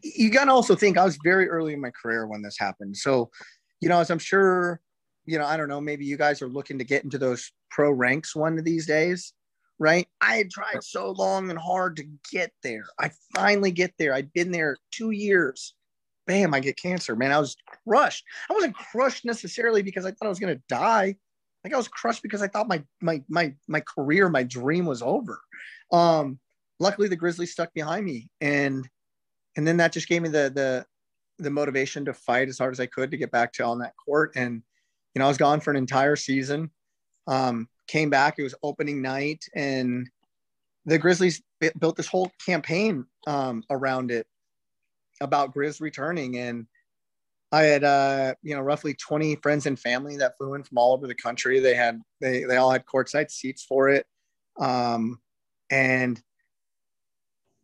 [0.02, 2.96] you got to also think I was very early in my career when this happened.
[2.96, 3.30] So,
[3.80, 4.80] you know, as I'm sure,
[5.24, 7.90] you know, I don't know, maybe you guys are looking to get into those pro
[7.90, 9.32] ranks one of these days
[9.78, 10.08] right?
[10.20, 12.84] I had tried so long and hard to get there.
[13.00, 14.12] I finally get there.
[14.12, 15.74] I'd been there two years.
[16.26, 17.16] Bam, I get cancer.
[17.16, 18.24] Man, I was crushed.
[18.50, 21.16] I wasn't crushed necessarily because I thought I was gonna die.
[21.64, 25.00] Like I was crushed because I thought my my my my career, my dream was
[25.00, 25.40] over.
[25.90, 26.38] Um,
[26.80, 28.86] luckily the Grizzlies stuck behind me and
[29.58, 30.86] and then that just gave me the the
[31.40, 33.94] the motivation to fight as hard as I could to get back to on that
[33.96, 34.32] court.
[34.34, 34.62] And
[35.14, 36.70] you know, I was gone for an entire season.
[37.26, 38.38] Um, came back.
[38.38, 40.08] It was opening night, and
[40.86, 41.42] the Grizzlies
[41.80, 44.26] built this whole campaign um, around it
[45.20, 46.38] about Grizz returning.
[46.38, 46.66] And
[47.50, 50.94] I had, uh, you know, roughly 20 friends and family that flew in from all
[50.94, 51.58] over the country.
[51.58, 54.06] They had, they, they all had courtside seats for it.
[54.58, 55.20] Um,
[55.70, 56.22] and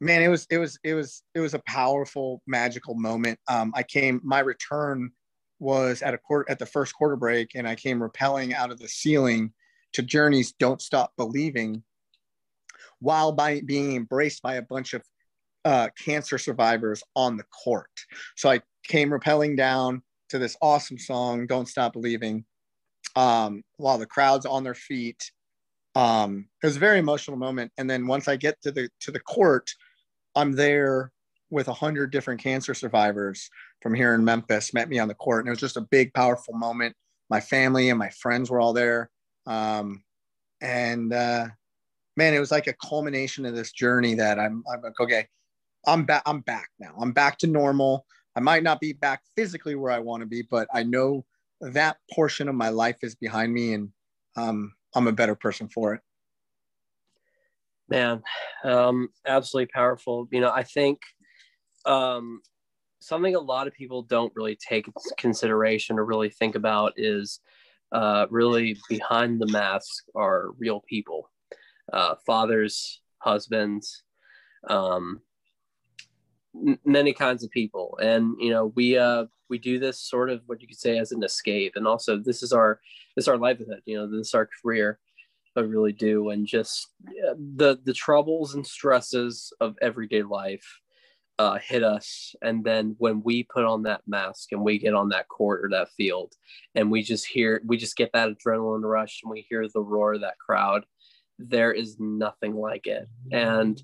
[0.01, 3.39] man, it was, it was, it was, it was a powerful, magical moment.
[3.49, 5.11] Um, I came, my return
[5.59, 8.79] was at a court at the first quarter break and I came rappelling out of
[8.79, 9.53] the ceiling
[9.95, 11.83] to Journey's Don't Stop Believing
[13.01, 15.03] while by being embraced by a bunch of
[15.65, 17.91] uh, cancer survivors on the court.
[18.37, 22.45] So I came rappelling down to this awesome song, Don't Stop Believing,
[23.17, 25.31] um, while the crowd's on their feet.
[25.95, 27.73] Um, it was a very emotional moment.
[27.79, 29.71] And then once I get to the to the court,
[30.35, 31.13] I'm there
[31.51, 33.49] with a hundred different cancer survivors
[33.81, 35.41] from here in Memphis met me on the court.
[35.41, 36.97] And it was just a big, powerful moment.
[37.31, 39.11] My family and my friends were all there.
[39.47, 40.03] Um,
[40.61, 41.47] and uh,
[42.17, 45.29] man, it was like a culmination of this journey that I'm, I'm like, okay,
[45.87, 46.23] I'm back.
[46.27, 46.95] I'm back now.
[46.99, 48.07] I'm back to normal.
[48.37, 51.25] I might not be back physically where I want to be, but I know
[51.61, 53.91] that portion of my life is behind me, and
[54.37, 56.01] um, I'm a better person for it.
[57.89, 58.23] Man,
[58.65, 60.27] um, absolutely powerful.
[60.31, 61.01] You know, I think
[61.85, 62.41] um,
[63.01, 67.41] something a lot of people don't really take consideration or really think about is
[67.93, 71.31] uh, really behind the mask are real people,
[71.93, 74.03] uh, fathers, husbands,
[74.69, 75.21] um,
[76.85, 77.99] many kinds of people.
[78.01, 81.13] And, you know, we, uh, we do this sort of what you could say as
[81.13, 81.73] an escape.
[81.77, 82.81] And also this is our,
[83.15, 84.99] this is our livelihood, you know, this is our career.
[85.57, 86.31] I really do.
[86.31, 86.89] And just
[87.57, 90.81] the, the troubles and stresses of everyday life
[91.39, 92.35] uh, hit us.
[92.43, 95.69] And then when we put on that mask and we get on that court or
[95.71, 96.33] that field
[96.75, 100.15] and we just hear, we just get that adrenaline rush and we hear the roar
[100.15, 100.85] of that crowd,
[101.39, 103.09] there is nothing like it.
[103.33, 103.83] And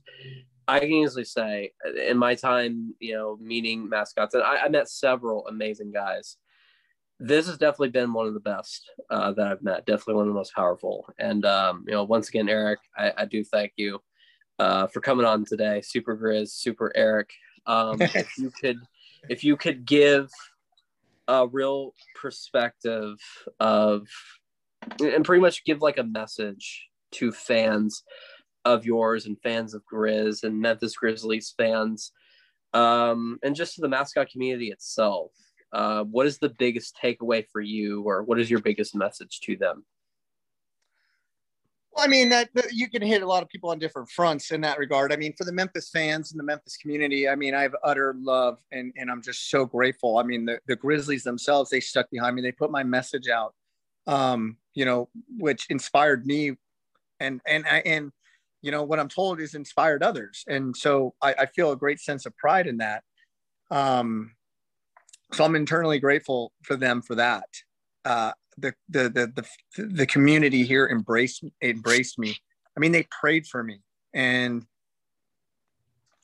[0.69, 1.73] I can easily say
[2.07, 6.37] in my time, you know, meeting mascots, and I, I met several amazing guys.
[7.23, 9.85] This has definitely been one of the best uh, that I've met.
[9.85, 11.07] Definitely one of the most powerful.
[11.19, 14.01] And um, you know, once again, Eric, I, I do thank you
[14.59, 15.83] uh, for coming on today.
[15.83, 17.31] Super Grizz, Super Eric.
[17.67, 18.79] Um, if you could,
[19.29, 20.31] if you could give
[21.29, 23.19] a real perspective
[23.61, 24.09] of,
[24.99, 28.03] and pretty much give like a message to fans
[28.65, 32.13] of yours and fans of Grizz and Memphis Grizzlies fans,
[32.73, 35.33] um, and just to the mascot community itself.
[35.73, 39.57] Uh, what is the biggest takeaway for you, or what is your biggest message to
[39.57, 39.85] them?
[41.93, 44.53] Well, I mean that, that, you can hit a lot of people on different fronts
[44.53, 45.13] in that regard.
[45.13, 48.15] I mean, for the Memphis fans and the Memphis community, I mean, I have utter
[48.21, 50.19] love and and I'm just so grateful.
[50.19, 52.43] I mean, the, the Grizzlies themselves, they stuck behind me.
[52.43, 53.55] They put my message out,
[54.07, 56.53] um, you know, which inspired me,
[57.19, 58.13] and and I and
[58.63, 62.01] you know what I'm told is inspired others, and so I, I feel a great
[62.01, 63.03] sense of pride in that.
[63.71, 64.33] Um,
[65.33, 67.47] so I'm internally grateful for them for that.
[68.05, 69.45] Uh, the, the the
[69.77, 72.37] the the community here embraced embraced me.
[72.77, 73.81] I mean, they prayed for me,
[74.13, 74.65] and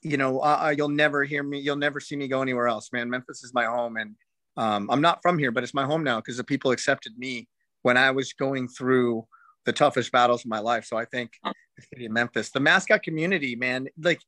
[0.02, 1.58] you know, uh, you'll never hear me.
[1.58, 3.10] You'll never see me go anywhere else, man.
[3.10, 4.14] Memphis is my home, and
[4.56, 7.48] um, I'm not from here, but it's my home now because the people accepted me
[7.82, 9.26] when I was going through
[9.64, 10.84] the toughest battles of my life.
[10.84, 14.20] So I think the city of Memphis, the mascot community, man, like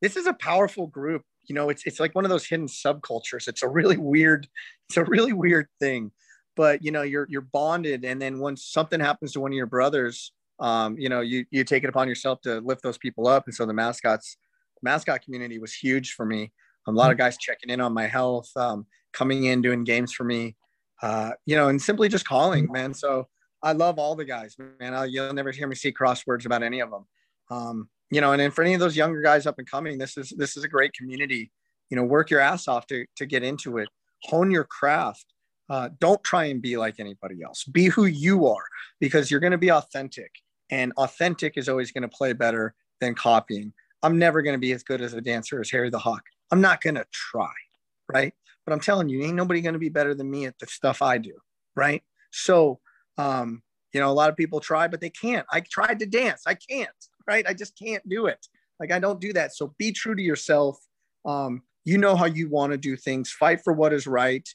[0.00, 1.22] this is a powerful group.
[1.48, 3.48] You know, it's it's like one of those hidden subcultures.
[3.48, 4.48] It's a really weird,
[4.88, 6.10] it's a really weird thing.
[6.56, 9.66] But you know you're you're bonded and then once something happens to one of your
[9.66, 13.44] brothers um, you know you you take it upon yourself to lift those people up.
[13.46, 14.36] And so the mascots
[14.82, 16.52] mascot community was huge for me.
[16.86, 20.24] A lot of guys checking in on my health um, coming in doing games for
[20.24, 20.56] me
[21.02, 22.94] uh, you know and simply just calling man.
[22.94, 23.28] So
[23.62, 24.94] i love all the guys man.
[24.94, 27.06] I'll, you'll never hear me say crosswords about any of them
[27.50, 30.16] um, you know and then for any of those younger guys up and coming this
[30.16, 31.50] is this is a great community
[31.90, 33.88] you know work your ass off to to get into it
[34.22, 35.34] hone your craft
[35.70, 37.64] uh, don't try and be like anybody else.
[37.64, 38.64] Be who you are
[39.00, 40.30] because you're going to be authentic,
[40.70, 43.72] and authentic is always going to play better than copying.
[44.02, 46.22] I'm never going to be as good as a dancer as Harry the Hawk.
[46.50, 47.52] I'm not going to try,
[48.12, 48.34] right?
[48.66, 51.00] But I'm telling you, ain't nobody going to be better than me at the stuff
[51.00, 51.34] I do,
[51.74, 52.02] right?
[52.30, 52.80] So,
[53.16, 55.46] um, you know, a lot of people try, but they can't.
[55.50, 56.90] I tried to dance, I can't,
[57.26, 57.46] right?
[57.46, 58.46] I just can't do it.
[58.80, 59.54] Like I don't do that.
[59.54, 60.78] So be true to yourself.
[61.24, 63.30] Um, you know how you want to do things.
[63.30, 64.48] Fight for what is right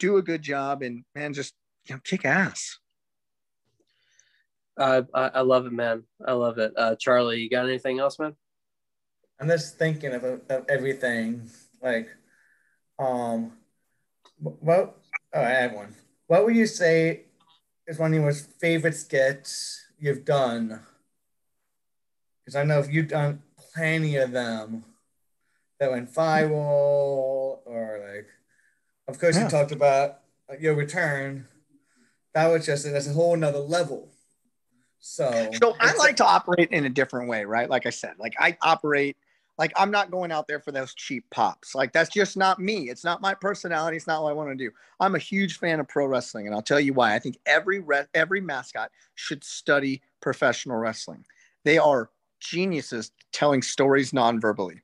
[0.00, 2.78] do a good job and man, just you know, kick ass.
[4.76, 6.02] Uh, I, I love it, man.
[6.26, 6.72] I love it.
[6.76, 8.34] Uh, Charlie, you got anything else, man?
[9.38, 11.48] I'm just thinking of, of everything.
[11.82, 12.08] Like,
[12.98, 13.52] um,
[14.38, 14.96] what?
[15.32, 15.94] Oh, I have one.
[16.26, 17.24] What would you say
[17.86, 20.80] is one of your favorite skits you've done?
[22.50, 24.82] Because I know if you've done plenty of them
[25.78, 28.26] that went viral or like
[29.06, 29.44] of course, yeah.
[29.44, 30.18] you talked about
[30.58, 31.46] your return.
[32.34, 34.08] That was just that's a whole nother level.
[34.98, 37.70] So, so I like to operate in a different way, right?
[37.70, 39.16] Like I said, like I operate
[39.56, 41.76] like I'm not going out there for those cheap pops.
[41.76, 42.90] Like that's just not me.
[42.90, 43.96] It's not my personality.
[43.96, 44.72] It's not what I want to do.
[44.98, 47.14] I'm a huge fan of pro wrestling, and I'll tell you why.
[47.14, 51.24] I think every re- every mascot should study professional wrestling.
[51.62, 52.10] They are
[52.40, 54.80] geniuses telling stories non-verbally.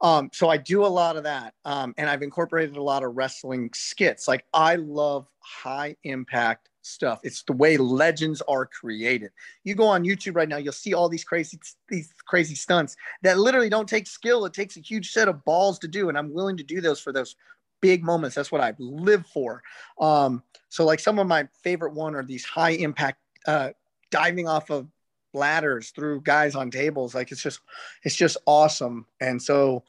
[0.00, 1.54] Um, so I do a lot of that.
[1.64, 4.28] Um, and I've incorporated a lot of wrestling skits.
[4.28, 7.20] Like I love high impact stuff.
[7.22, 9.30] It's the way legends are created.
[9.64, 13.38] You go on YouTube right now, you'll see all these crazy these crazy stunts that
[13.38, 14.44] literally don't take skill.
[14.44, 17.00] It takes a huge set of balls to do, and I'm willing to do those
[17.00, 17.36] for those
[17.80, 18.36] big moments.
[18.36, 19.62] That's what I live for.
[20.00, 23.70] Um, so like some of my favorite one are these high impact uh,
[24.10, 24.86] diving off of
[25.34, 27.14] ladders through guys on tables.
[27.14, 27.60] Like it's just
[28.02, 29.06] it's just awesome.
[29.20, 29.84] And so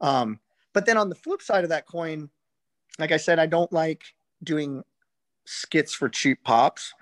[0.00, 0.40] um,
[0.72, 2.30] but then on the flip side of that coin,
[2.98, 4.02] like I said, I don't like
[4.42, 4.84] doing
[5.44, 6.92] skits for cheap pops.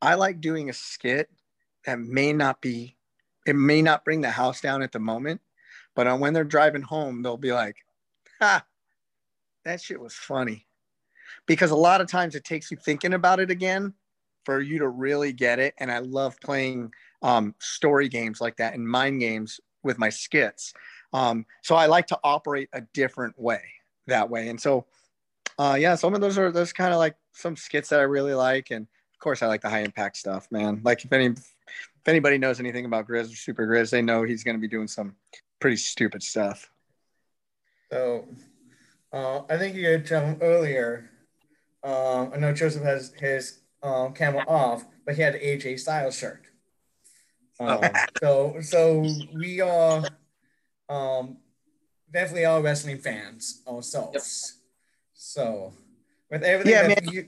[0.00, 1.30] I like doing a skit
[1.84, 2.96] that may not be,
[3.46, 5.40] it may not bring the house down at the moment,
[5.94, 7.76] but when they're driving home, they'll be like,
[8.40, 8.64] ha,
[9.64, 10.66] that shit was funny.
[11.46, 13.94] Because a lot of times it takes you thinking about it again
[14.44, 15.74] for you to really get it.
[15.78, 20.72] And I love playing um, story games like that and mind games with my skits
[21.12, 23.62] um, so I like to operate a different way
[24.06, 24.48] that way.
[24.48, 24.86] And so,
[25.58, 28.34] uh, yeah, some of those are those kind of like some skits that I really
[28.34, 28.70] like.
[28.70, 30.80] And of course, I like the high impact stuff, man.
[30.84, 34.44] Like if any, if anybody knows anything about Grizz or Super Grizz, they know he's
[34.44, 35.14] going to be doing some
[35.60, 36.70] pretty stupid stuff.
[37.90, 38.28] So
[39.12, 41.10] uh, I think you had him earlier.
[41.82, 46.47] Um, I know Joseph has his um, camera off, but he had AJ Styles shirt.
[47.60, 47.80] Um,
[48.20, 50.04] so so we are
[50.88, 51.38] um,
[52.12, 54.14] definitely all wrestling fans ourselves.
[54.14, 54.62] Yep.
[55.14, 55.72] So
[56.30, 57.12] with everything yeah, man.
[57.12, 57.26] You,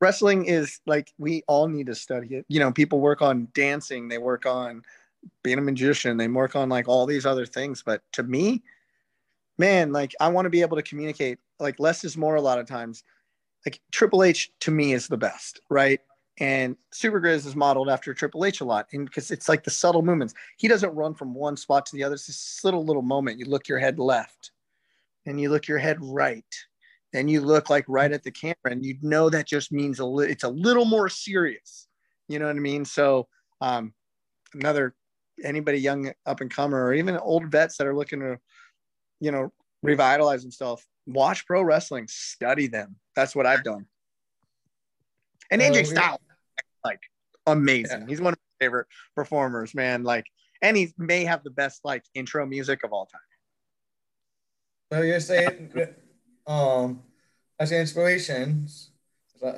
[0.00, 2.46] wrestling is like we all need to study it.
[2.48, 4.82] You know, people work on dancing, they work on
[5.42, 7.82] being a magician, they work on like all these other things.
[7.84, 8.62] But to me,
[9.58, 11.38] man, like I want to be able to communicate.
[11.60, 13.02] Like less is more a lot of times.
[13.66, 16.00] Like Triple H to me is the best, right?
[16.40, 19.70] And Super Grizz is modeled after Triple H a lot, and because it's like the
[19.70, 20.34] subtle movements.
[20.56, 22.14] He doesn't run from one spot to the other.
[22.14, 23.38] It's this little little moment.
[23.38, 24.52] You look your head left,
[25.26, 26.44] and you look your head right,
[27.12, 30.06] and you look like right at the camera, and you know that just means a
[30.06, 31.88] li- it's a little more serious.
[32.28, 32.84] You know what I mean?
[32.84, 33.26] So,
[33.60, 33.92] um,
[34.54, 34.94] another
[35.42, 38.38] anybody young up and comer, or even old vets that are looking to,
[39.18, 42.94] you know, revitalize themselves, watch pro wrestling, study them.
[43.16, 43.86] That's what I've done.
[45.50, 46.20] And AJ uh, Styles
[46.84, 47.00] like
[47.46, 48.02] amazing.
[48.02, 48.06] Yeah.
[48.06, 50.02] He's one of my favorite performers, man.
[50.02, 50.26] Like,
[50.62, 53.20] and he may have the best like intro music of all time.
[54.92, 55.72] So you're saying,
[56.46, 57.02] um,
[57.58, 58.90] as inspirations,
[59.42, 59.48] uh,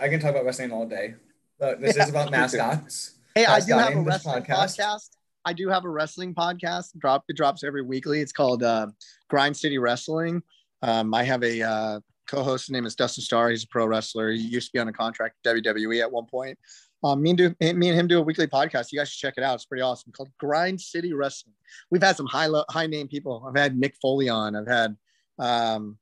[0.00, 1.14] I can talk about wrestling all day.
[1.58, 3.18] But this yeah, is about mascots.
[3.34, 4.78] Hey, I do have a wrestling podcast.
[4.78, 5.08] podcast.
[5.44, 6.98] I do have a wrestling podcast.
[6.98, 8.20] Drop it drops every weekly.
[8.20, 8.88] It's called uh,
[9.28, 10.42] Grind City Wrestling.
[10.82, 12.66] Um, I have a uh, co-host.
[12.66, 13.50] His name is Dustin Starr.
[13.50, 14.30] He's a pro wrestler.
[14.30, 16.58] He used to be on a contract with WWE at one point.
[17.04, 18.90] Um, me and do me and him do a weekly podcast.
[18.90, 19.54] You guys should check it out.
[19.54, 20.12] It's pretty awesome.
[20.12, 21.54] called Grind City Wrestling.
[21.90, 23.44] We've had some high high name people.
[23.48, 24.56] I've had Mick Foley on.
[24.56, 24.96] I've had,
[25.38, 25.96] um,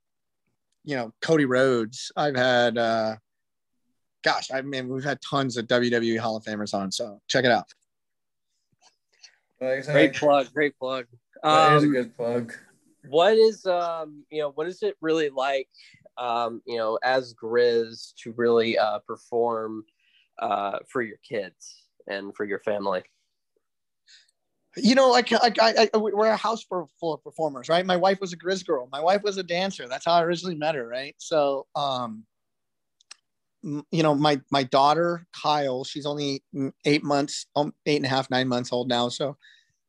[0.85, 2.11] you know, Cody Rhodes.
[2.17, 3.17] I've had, uh,
[4.25, 6.91] gosh, I mean, we've had tons of WWE Hall of Famers on.
[6.91, 7.67] So check it out.
[9.59, 10.53] Great plug.
[10.53, 11.07] Great plug.
[11.43, 12.55] That um, is a um, good plug.
[13.09, 15.69] What is um you know what is it really like
[16.19, 19.85] um, you know, as Grizz to really uh, perform
[20.39, 23.03] uh, for your kids and for your family?
[24.79, 27.87] You know, like, I, I, we're a house full of performers, right?
[27.87, 28.89] My wife was a Grizz girl.
[28.93, 29.89] My wife was a dancer.
[29.89, 31.15] That's how I originally met her, right?
[31.17, 32.25] So, um,
[33.63, 36.43] you know, my my daughter Kyle, she's only
[36.85, 39.09] eight months, um, eight and a half, nine months old now.
[39.09, 39.37] So,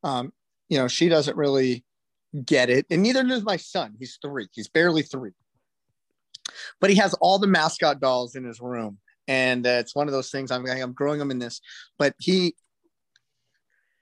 [0.04, 0.32] um,
[0.70, 1.84] you know, she doesn't really
[2.46, 3.94] get it, and neither does my son.
[4.00, 4.48] He's three.
[4.54, 5.32] He's barely three
[6.80, 8.98] but he has all the mascot dolls in his room.
[9.28, 11.60] And uh, it's one of those things I'm, I'm growing them in this
[11.98, 12.56] but he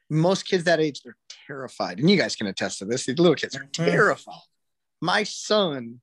[0.09, 1.17] most kids that age they're
[1.47, 1.99] terrified.
[1.99, 3.05] And you guys can attest to this.
[3.05, 3.85] The little kids are mm-hmm.
[3.85, 4.35] terrified.
[5.01, 5.99] My son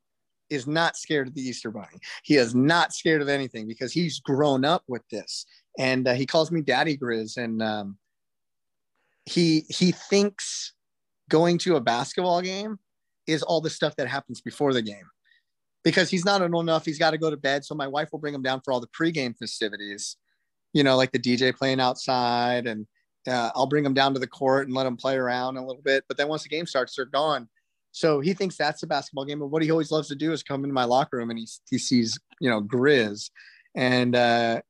[0.51, 1.99] is not scared of the easter bunny.
[2.25, 5.47] He is not scared of anything because he's grown up with this.
[5.79, 7.97] And uh, he calls me daddy grizz and um,
[9.25, 10.75] he he thinks
[11.31, 12.79] going to a basketball game
[13.27, 15.07] is all the stuff that happens before the game
[15.85, 16.85] because he's not old enough.
[16.85, 17.65] He's got to go to bed.
[17.65, 20.17] So my wife will bring him down for all the pregame festivities,
[20.73, 22.67] you know, like the DJ playing outside.
[22.67, 22.87] And
[23.27, 25.83] uh, I'll bring him down to the court and let him play around a little
[25.83, 26.05] bit.
[26.09, 27.49] But then once the game starts, they're gone.
[27.91, 29.41] So he thinks that's a basketball game.
[29.41, 31.47] But what he always loves to do is come into my locker room and he,
[31.69, 33.31] he sees, you know, Grizz.
[33.75, 34.63] And uh,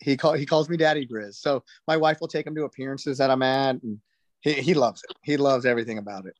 [0.00, 1.34] he, call, he calls me Daddy Grizz.
[1.34, 3.82] So my wife will take him to appearances that I'm at.
[3.82, 3.98] And
[4.40, 5.16] he, he loves it.
[5.22, 6.34] He loves everything about it.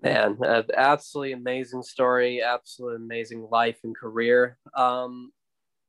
[0.00, 4.56] Man, uh, absolutely amazing story, absolutely amazing life and career.
[4.76, 5.32] Um,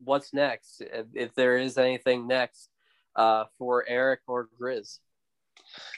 [0.04, 0.82] what's next?
[0.82, 2.70] If, if, there is anything next
[3.16, 4.98] uh, for Eric or Grizz?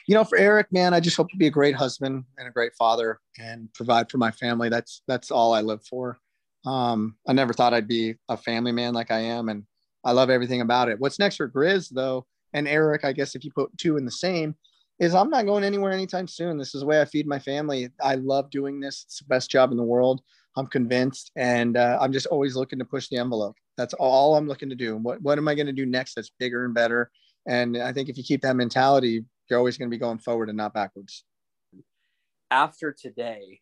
[0.07, 2.51] You know, for Eric, man, I just hope to be a great husband and a
[2.51, 4.67] great father and provide for my family.
[4.67, 6.19] That's that's all I live for.
[6.65, 9.63] Um, I never thought I'd be a family man like I am, and
[10.03, 10.99] I love everything about it.
[10.99, 13.05] What's next for Grizz, though, and Eric?
[13.05, 14.55] I guess if you put two in the same,
[15.01, 16.59] is I'm not going anywhere anytime soon.
[16.59, 17.89] This is the way I feed my family.
[18.01, 19.03] I love doing this.
[19.07, 20.21] It's the best job in the world.
[20.55, 23.55] I'm convinced, and uh, I'm just always looking to push the envelope.
[23.77, 24.97] That's all I'm looking to do.
[24.97, 27.09] What what am I going to do next that's bigger and better?
[27.47, 30.49] And I think if you keep that mentality, you're always going to be going forward
[30.49, 31.23] and not backwards.
[32.51, 33.61] After today,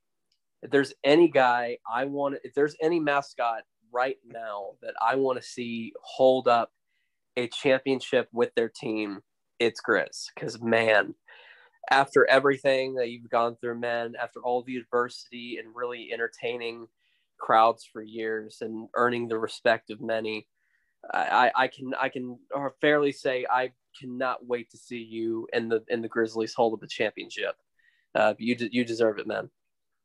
[0.61, 3.61] if there's any guy I want, if there's any mascot
[3.93, 6.71] right now that I want to see hold up
[7.37, 9.21] a championship with their team,
[9.59, 10.25] it's Grizz.
[10.35, 11.13] Because man,
[11.89, 16.88] after everything that you've gone through, man, after all the adversity and really entertaining
[17.39, 20.47] crowds for years and earning the respect of many,
[21.11, 22.38] I, I can I can
[22.82, 26.84] fairly say I cannot wait to see you in the in the Grizzlies hold up
[26.84, 27.55] a championship.
[28.13, 29.49] Uh, you you deserve it, man.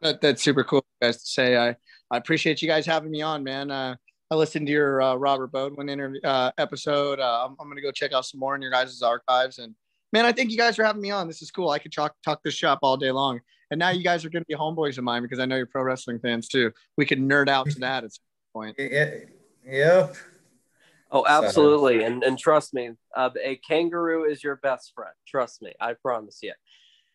[0.00, 1.16] That, that's super cool, guys.
[1.22, 1.76] To say I
[2.10, 3.70] I appreciate you guys having me on, man.
[3.70, 3.96] Uh,
[4.30, 7.20] I listened to your uh, Robert Bodwin interview uh, episode.
[7.20, 9.74] Uh, I'm, I'm gonna go check out some more in your guys' archives and
[10.14, 11.26] man, I thank you guys for having me on.
[11.26, 11.70] This is cool.
[11.70, 13.40] I could talk talk this shop all day long.
[13.70, 15.66] And now you guys are going to be homeboys of mine because I know you're
[15.66, 16.70] pro wrestling fans too.
[16.96, 18.22] We could nerd out to that at some
[18.54, 18.76] point.
[18.78, 19.10] Yeah,
[19.66, 20.14] yep.
[21.10, 22.00] Oh, absolutely.
[22.00, 22.06] So.
[22.06, 25.14] And and trust me, uh, a kangaroo is your best friend.
[25.26, 26.52] Trust me, I promise you.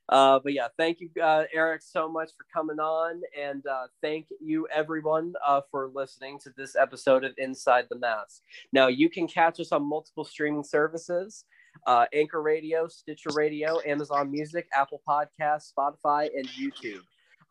[0.09, 3.21] Uh, but yeah, thank you, uh, Eric, so much for coming on.
[3.39, 8.41] And uh, thank you, everyone, uh, for listening to this episode of Inside the Mask.
[8.73, 11.45] Now, you can catch us on multiple streaming services
[11.85, 17.01] uh, Anchor Radio, Stitcher Radio, Amazon Music, Apple Podcasts, Spotify, and YouTube.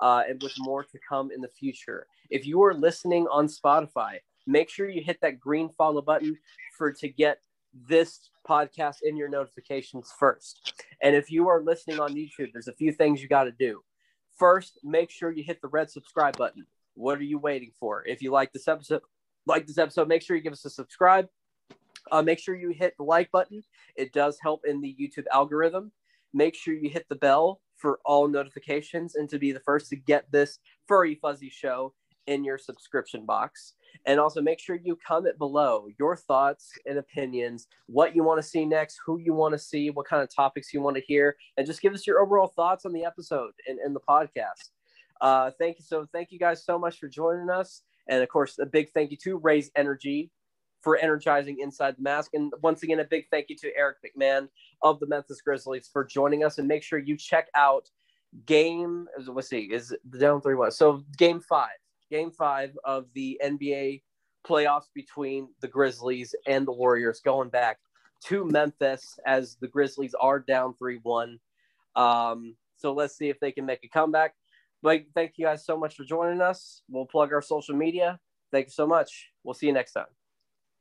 [0.01, 2.07] Uh, and with more to come in the future.
[2.31, 6.37] If you are listening on Spotify, make sure you hit that green follow button
[6.77, 7.41] for to get
[7.89, 10.73] this podcast in your notifications first.
[11.03, 13.83] And if you are listening on YouTube, there's a few things you got to do.
[14.37, 16.65] First, make sure you hit the red subscribe button.
[16.95, 18.05] What are you waiting for?
[18.07, 19.03] If you like this episode,
[19.47, 21.29] like this episode, make sure you give us a subscribe.
[22.11, 23.63] Uh, make sure you hit the like button.
[23.97, 25.93] It does help in the YouTube algorithm.
[26.33, 29.97] Make sure you hit the bell for all notifications and to be the first to
[29.97, 31.95] get this furry fuzzy show
[32.27, 33.75] in your subscription box.
[34.05, 38.47] And also make sure you comment below your thoughts and opinions, what you want to
[38.47, 41.37] see next, who you want to see, what kind of topics you want to hear,
[41.57, 44.71] and just give us your overall thoughts on the episode and, and the podcast.
[45.21, 45.85] Uh, thank you.
[45.85, 47.83] So thank you guys so much for joining us.
[48.09, 50.31] And of course, a big thank you to Raze Energy
[50.81, 52.33] for energizing Inside the Mask.
[52.35, 54.49] And once again, a big thank you to Eric McMahon
[54.83, 56.59] of the Memphis Grizzlies for joining us.
[56.59, 57.89] And make sure you check out
[58.47, 60.71] game, let's see, is the down 3 1.
[60.73, 61.71] So game five
[62.11, 64.03] game five of the NBA
[64.47, 67.79] playoffs between the Grizzlies and the Warriors going back
[68.25, 71.39] to Memphis as the Grizzlies are down 3 1.
[71.97, 74.35] Um, so let's see if they can make a comeback.
[74.83, 76.83] But thank you guys so much for joining us.
[76.89, 78.21] We'll plug our social media.
[78.53, 79.31] Thank you so much.
[79.43, 80.18] We'll see you next time.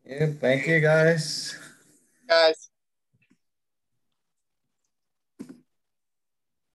[0.07, 1.57] Yeah, thank you guys.
[2.29, 2.69] Guys.